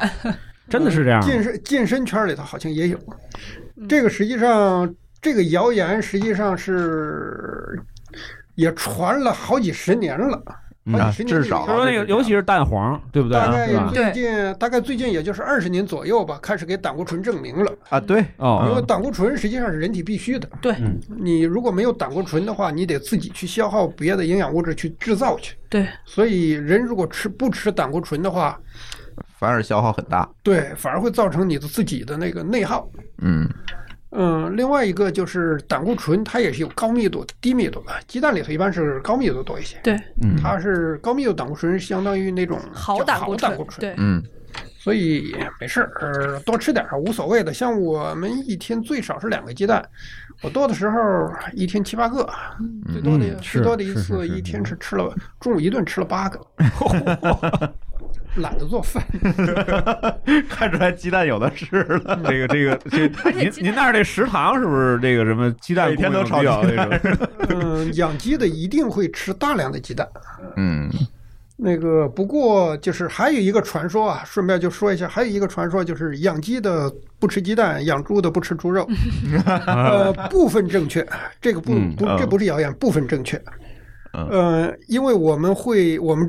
[0.68, 1.22] 真的是这样。
[1.22, 2.98] 健身健身圈里头好像也有，
[3.78, 7.82] 嗯这个实际上这个谣言实际上是
[8.56, 10.42] 也传了好几十年了，
[10.86, 13.38] 嗯好几十年至少他说那个，尤其是蛋黄，对不对？
[13.38, 13.68] 大概？
[13.94, 17.72] 最近大概最近也就是二十年左右吧，开始给胆固醇证明了。
[17.90, 25.56] 啊，对，因为哦，胆固醇实际上是人体必须的，对嗯你如果没有胆固醇的话，你得自己去消耗别的营养物质去制造去。
[25.70, 28.60] 对，所以人如果吃不吃胆固醇的话，
[29.38, 30.28] 反而消耗很大。
[30.42, 32.90] 对，反而会造成你的自己的那个内耗。
[33.20, 33.48] 嗯
[34.12, 37.94] 嗯，另外一个就是胆固醇，它也是有高密度、低密度的。
[38.08, 43.80] 鸡蛋里头一般是高密度多一些，对，嗯，它是高密度胆固醇，相当于那种好胆固醇胆固醇。
[43.80, 44.22] 对，嗯
[44.78, 47.54] 所以没事儿，呃多吃点儿无所谓的。
[47.54, 49.88] 像我们一天最少是两个鸡蛋，
[50.42, 50.98] 我多的时候
[51.54, 52.28] 一天七八个，
[52.92, 56.40] 最多的、嗯是最多的一次一天是吃了中午一顿吃了八个
[58.36, 59.04] 懒得做饭。
[60.50, 62.20] 看出来鸡蛋有的是了。
[62.28, 63.08] 这个这个这
[63.38, 67.28] 您您那儿这食堂是不是这个什么鸡蛋每天都供应比较炒鸡那种？
[67.50, 70.08] 嗯，养鸡的一定会吃大量的鸡蛋，
[70.56, 70.90] 嗯
[71.64, 78.88] 那个不过就是还有一个传说啊，顺便就说一下，还有一个传说就是养鸡的不吃鸡蛋，养猪的不吃猪肉。
[79.68, 81.06] 呃，部分正确，
[81.40, 83.40] 这个不嗯不这不是谣言，部分正确。
[84.14, 86.28] 嗯呃，因为我们会我们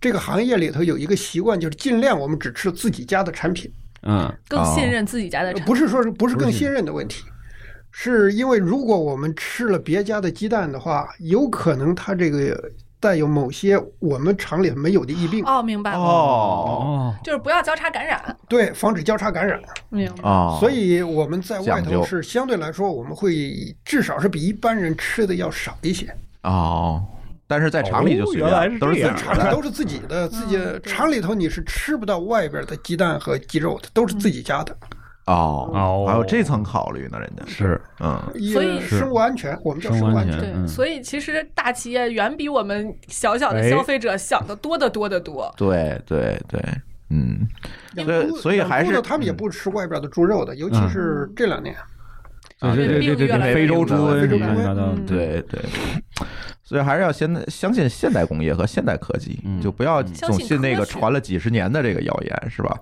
[0.00, 3.70] 这个行业里头有一个习惯，就是尽量我们只吃自己家的产品。
[4.02, 5.62] 嗯更信任自己家的产品。
[5.62, 7.24] 呃不是说是不是更信任的问题，
[7.90, 12.70] 是因为如果我们吃了别家的鸡蛋的话，有可能它这个
[13.00, 18.36] 带有某些我们厂里没有的疫病，哦，明白了，哦哦，就是不要交叉感染。
[18.48, 19.60] 对，防止交叉感染。
[19.88, 20.28] 明白。
[20.28, 26.14] 哦，所以我们在外头是相对来说，我们会至少是比一般人吃的要少一些。
[26.42, 27.02] 哦，
[27.46, 29.14] 但是在厂里就随便，都是自己的。
[29.14, 34.76] 厂里都是自己的，自己厂里头你是吃不到外边的鸡蛋和鸡肉的，都是自己家的。
[35.26, 38.16] 哦哦还有这层考虑呢，人家是嗯
[38.52, 40.38] 所以也生物安全，我们叫生物安全。
[40.38, 45.52] 对，嗯所以其实大企业远比我们小小的哎消费者想的多得多得多。
[45.56, 46.60] 对对对，
[47.10, 47.40] 嗯，
[47.96, 51.74] 养所以所以还是他们也不吃外边的猪肉的，尤其是这两年。
[52.60, 55.60] 啊对对对对非洲猪瘟非洲猪瘟什么的，嗯对对，
[56.68, 62.76] 所以还是要先相信现代工业和现代科技，嗯就不要总信那个传了几十年的这个谣言，是吧？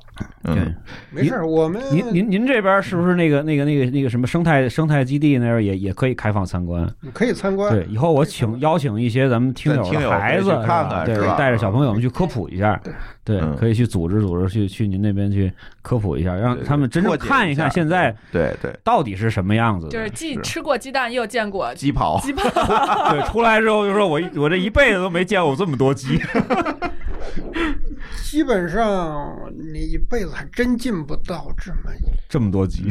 [0.45, 0.75] 嗯，。
[1.11, 6.91] 没事儿，我们您您您这边是不是那个那个那个那个什么生态生态基地那儿也也可以开放参观？
[7.13, 7.71] 可以参观。
[7.71, 12.81] 对，以后我请邀请一些咱们听友对听友的孩子看看对，带着小朋友们去科普一下。
[13.25, 15.51] 对嗯，可以去组织组织去去您那边去
[15.81, 19.89] 科普一下，让他们真正看一看现在对对，到底是什么样子。
[19.89, 22.45] 就是既吃过鸡蛋，又见过鸡跑，鸡跑。
[23.11, 26.21] 对，出来之后就说我我这一辈子都没见过这么多鸡。
[28.23, 29.35] 基本上
[29.73, 31.79] 你一辈子还真进不到这么
[32.29, 32.89] 这么多鸡，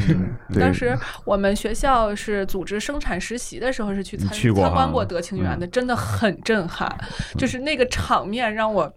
[0.58, 6.90] 当时我们学校是组织生产实习的时候，是去参去参观过德清园的，真的很震撼，
[7.38, 8.92] 就是那个场面让我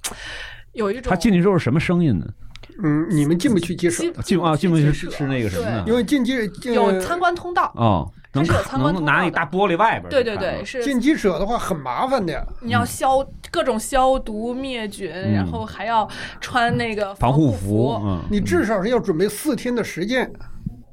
[0.76, 2.26] 有一种他进去之后是什么声音呢？
[2.82, 5.84] 嗯，你们进不去鸡舍，进啊进不去是是那个什么呢？
[5.86, 9.18] 因为进鸡进有参观通道，哦，能它是有参观通道的。
[9.18, 10.84] 拿一大玻璃外边对对对，是。
[10.84, 12.46] 进鸡舍的话很麻烦的。
[12.60, 16.06] 你要消各种消毒灭菌，然后还要
[16.40, 20.30] 穿那个嗯防护护服，嗯，你至少是要准备四天的时间，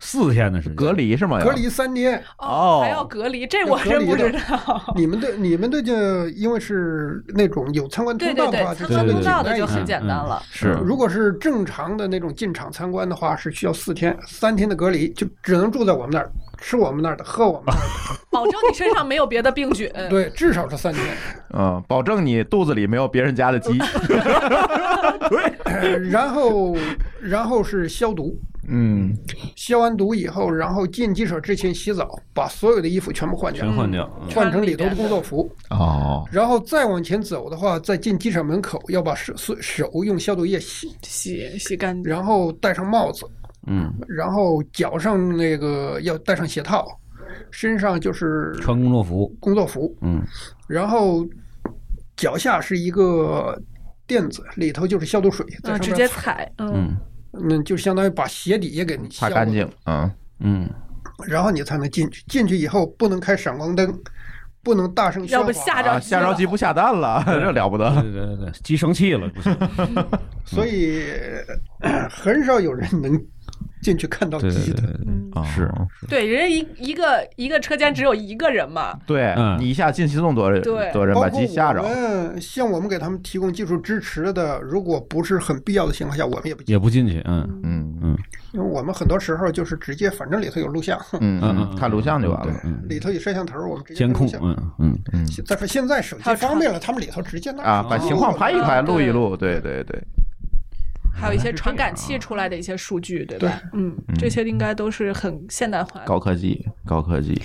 [0.06, 1.42] 四天的时间隔离是吗？
[1.42, 2.22] 隔离三天。
[2.38, 4.84] 哦还要隔离，这我真不知道。
[4.96, 10.44] 你们对你们对就因为是那种有参观对对对，通道的话，参观通道的就很简单了。
[10.52, 19.90] 是如果是正常的那种进场参观的话，是需要四天，三天的隔离，就只能住在我们那儿，吃我们那儿的，喝我们那儿的 保证你身上没有别的病菌。
[20.10, 21.06] 对，至少是三天。
[21.54, 23.80] 嗯，保证你肚子里没有别人家的鸡。
[25.66, 26.76] 呃然后，
[27.22, 28.38] 然后是消毒，
[28.68, 29.14] 嗯，
[29.56, 33.66] 消完毒以后，然后进机舍之前洗澡，把所有的衣服全部换掉。
[33.66, 34.10] 全，换掉。
[34.22, 34.30] 嗯。
[34.32, 35.50] 换成里头的工作服。
[35.70, 42.04] 哦，然后再往前走的话，在进机舍门口要把手手手用消毒液洗，洗洗干净。
[42.04, 43.26] 然后戴上帽子，
[43.68, 46.88] 嗯，然后脚上那个要戴上鞋套，
[47.52, 50.22] 身上就是穿工作服，工作服，嗯，
[50.68, 51.26] 然后
[52.16, 53.60] 脚下是一个
[54.08, 56.98] 垫子，里头就是消毒水，在嗯，直上面擦，接踩，嗯，嗯
[57.34, 59.68] 嗯，就相当于把鞋底也给你擦干净。
[59.84, 60.70] 啊，嗯，
[61.28, 62.24] 然后你才能进去。
[62.28, 63.94] 进去以后不能开闪光灯，
[64.62, 67.90] 不能大声要不喧哗啊，吓着急不下蛋了，这了不得。
[68.02, 69.50] 对对对对，鸡生气了，不是。
[70.46, 71.04] 所以
[71.80, 73.20] 呃很少有人能
[73.84, 74.54] 进去看到鸡的。
[74.54, 75.20] 对对对，嗯。
[75.36, 75.68] 哦是
[76.08, 79.58] 对，人家一一个一个车间只有一个人嘛，对嗯。
[79.60, 80.92] 你一下进去这么多人，对。
[80.94, 81.82] 多人把鸡吓着。
[81.82, 81.88] 我。
[81.88, 87.62] 们像我们给他们提供技术支持的，如果不是很必要的情况下，我们也不进，也不进去，嗯。
[87.64, 88.00] 嗯。
[88.02, 88.18] 嗯。
[88.54, 91.40] 因为我们很多时候就是直接，反正里头有录像，嗯。
[91.42, 92.54] 嗯嗯，看录像就完了。
[92.88, 94.28] 里头有摄像头，我们直接监控。
[94.42, 95.26] 嗯嗯嗯。
[95.46, 100.00] 再说现在手机方便了，他们里头直接拿啊，把情况拍一拍，录一录，对对对。
[101.14, 103.62] 还有一些传感器出来的一些数据，对吧？
[103.74, 106.06] 嗯，这些应该都是很现代化的。
[106.06, 107.40] 高科技，高科技。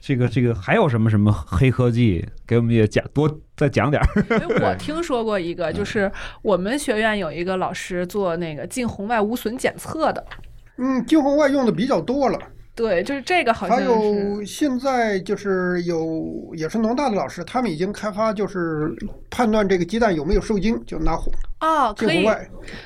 [0.00, 2.26] 这个这个还有什么什么黑科技？
[2.46, 4.08] 给我们也讲多再讲点儿。
[4.40, 6.10] 因为我听说过一个，就是
[6.42, 10.24] 我们学院有一个老师做那个近红外无损检测的，
[10.78, 12.38] 嗯，近红外用的比较多了，
[12.74, 18.94] 对，就是这个好像还有现在就是有也是农大的老师，他们已经开发就是
[19.28, 22.26] 判断这个鸡蛋有没有受精，就拿红哦，可以。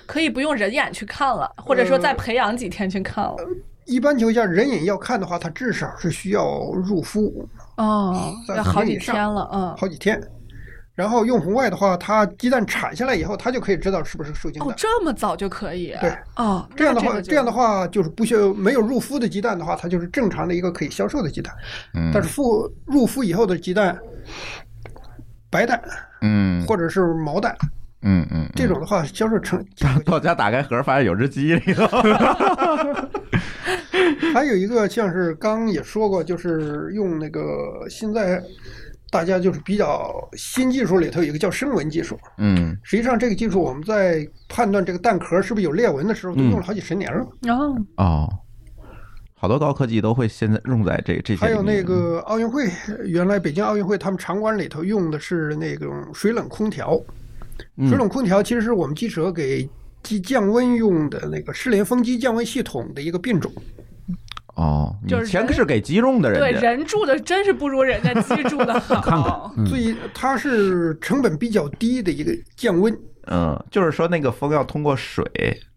[0.06, 3.36] 可以不用人眼去看了，或者说呃再培养几天去看了。
[3.84, 7.30] 一般情况下，人眼要看的话，它至少是需要入孵
[7.76, 9.76] 哦，要好几天了，嗯。
[9.76, 10.20] 好几天。
[10.94, 14.76] 然后用红外的话，它鸡蛋产下来以后，它就可以知道是不是受精哦，蛋。
[14.78, 15.94] 这么早就可以？
[16.00, 21.52] 对，哦，这样的话，这样的话就是不需要没有入孵的鸡蛋的话，它就是正常的一个可以销售的鸡蛋。
[21.94, 23.98] 嗯但是孵入孵以后的鸡蛋，
[25.50, 25.82] 白蛋
[26.22, 27.56] 嗯或者是毛蛋，
[28.02, 29.64] 嗯嗯，这种的话销售成
[30.04, 31.86] 到家打开盒发现有只鸡里头。
[34.32, 38.42] 还有一个像是刚刚也说过，就是用那个现在
[39.14, 42.18] 大家就是比较新技术里头有一个叫声纹技术。
[42.38, 47.24] 嗯实际上这个技术我们在判断这个蛋壳是不是有裂纹的时候，都嗯用了好几十年了。
[47.98, 48.28] 哦，
[49.34, 51.40] 好多高科技都会现在用在这这些。
[51.40, 52.68] 还有那，个奥运会，
[53.04, 57.00] 原来北京奥运会他们场馆里头用的是那种水冷空调。
[57.76, 59.68] 嗯水冷空调其实是我们记者给
[60.02, 63.52] 机降温用的那个失联风机降温系统的一个变种。
[64.54, 66.70] 哦，就是人以前是给鸡用的对人家。
[66.70, 69.00] 人住的真是不如人家鸡住的好。
[69.02, 75.24] 看看嗯最它是成本比较低的一个降温嗯，就是说那个风要通过水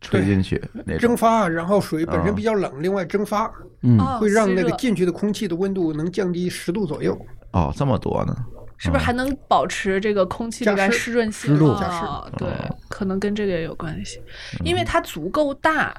[0.01, 0.99] 吹进去那种。
[0.99, 3.49] 蒸发，然后水本啊身比较冷，另外蒸发
[3.83, 7.17] 嗯哦会让那个进去的空气的温度能降低十度左右。
[7.53, 8.35] 哦，这么多呢。
[8.79, 11.53] 是不是还能保持这个空气里边湿湿润性？
[11.53, 12.47] 湿度加湿哦对，
[12.89, 14.21] 可能跟这个也有关系，
[14.63, 15.95] 因为它足够大。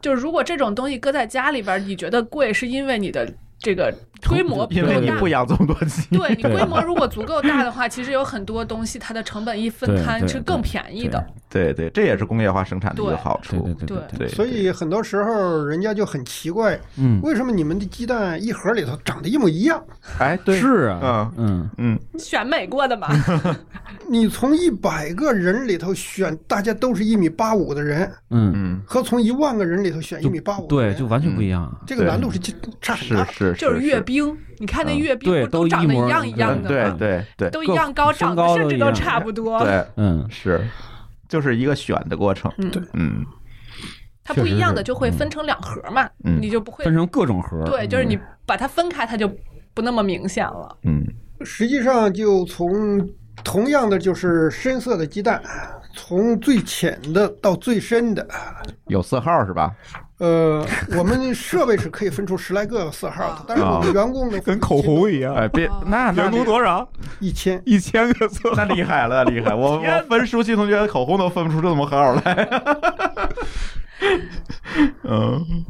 [0.00, 3.92] 就是如果这种东西搁在家里边，你觉得贵，是因为你的这个
[4.28, 5.28] 规模不够大因为你不。
[5.28, 6.16] 养这么多鸡。
[6.16, 11.22] 对你规模如果足够大的话，其实有很多东西它的成本一分摊是更便宜的。
[11.50, 13.62] 对对，这也是工业化生产的一个好处。
[13.62, 19.82] 对对对对对，所以很多时候人家就很奇怪，嗯，为什么你们的鸡蛋一盒里头长得一模一样？
[20.18, 23.08] 哎，对，是啊，嗯嗯，选美过的嘛，
[24.08, 31.70] 你从一百个人里头选，大家都是一米八五的人，嗯，嗯和从一万个人里头选一米八五，对，就完全不一样。
[31.86, 32.38] 这个难度是
[32.80, 33.24] 差很大。
[33.26, 34.36] 是是就是阅兵。
[34.58, 36.96] 你看那阅兵不都长得一样一样的吗？
[36.98, 39.58] 对对都一样高，长得甚至都差不多。
[39.64, 40.60] 对，嗯，是，
[41.28, 42.52] 就是一个选的过程。
[42.58, 43.24] 嗯，对嗯
[44.24, 47.64] 它不一样的就会分成两盒嘛，嗯你就不会分成各种盒。
[47.64, 49.30] 对，就是你把它分开，它就
[49.72, 50.76] 不那么明显了。
[50.82, 51.04] 嗯
[51.44, 53.08] 实际上，就从
[53.44, 55.40] 同样的就是深色的鸡蛋，
[55.94, 58.26] 从最浅的到最深的，
[58.88, 59.72] 有色号是吧？
[60.18, 60.66] 呃，
[60.96, 65.34] 我们设备是可以分出十来个色号的，但是我们员工的跟口红一样。
[65.34, 66.88] 哎，别那那员工多少？
[67.20, 69.54] 一千，一千个色那厉害了，厉害！
[69.54, 72.48] 我我分熟悉同学的口红都分不出这么号来。
[75.04, 75.64] 嗯，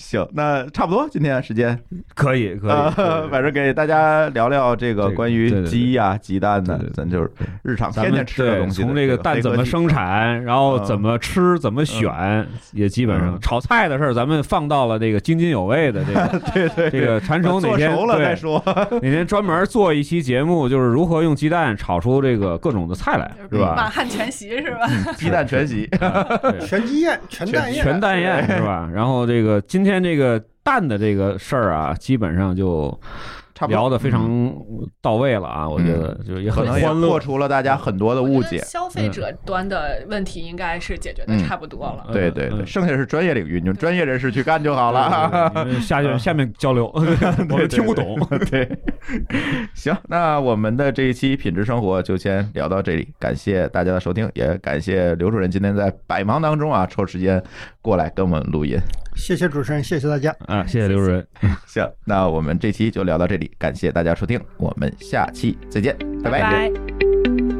[0.00, 1.78] 行，那差不多，今天时间
[2.14, 2.70] 可以可以。
[3.30, 7.30] 反正给大家聊聊这个关于鸡呀、鸡蛋的咱就是
[7.62, 8.82] 日常天天吃的东西。
[8.82, 18.62] 从这个蛋怎么生产，然后嗯怎么吃，怎么选，也基本上嗯炒菜的事儿，咱们放到了这个津津有味的这个 对对这个馋手哪做天对熟了再说。
[19.02, 23.90] 哪天专门做一期节目，就是如何用鸡蛋炒出这个各种的菜来，是吧满？
[23.90, 24.88] 汉全席是吧？
[25.16, 25.88] 鸡蛋全席，
[26.66, 28.88] 全鸡宴、全蛋宴，全蛋宴是吧？
[28.92, 32.90] 然后这个今天这个蛋的这个事儿啊，基本上就
[33.54, 34.54] 差不多聊的非常
[35.02, 37.20] 到位了啊，我觉得就是也很欢乐破。
[37.20, 38.58] 除了大家很多的误解。
[38.58, 42.06] 消费者端的问题应该是解决的嗯差不多了。
[42.12, 45.52] 对对对，嗯剩下是专业领域，你们专业人士去干就好了。
[45.80, 48.18] 下去下面交流， 我们听不懂。
[48.50, 48.66] 对，
[49.74, 57.42] 行，那我们的这一期品质生活就先聊到这里，感谢大家的收听，也感谢刘主任今天在百忙当中啊抽时间
[57.82, 58.78] 过来跟我们录音。
[59.20, 60.34] 谢谢主持人，谢谢大家。
[60.46, 61.24] 啊，谢谢刘主任。
[61.66, 67.59] 行，那我们这期就聊到这里，感谢大家收听，我们下期再见，拜拜拜。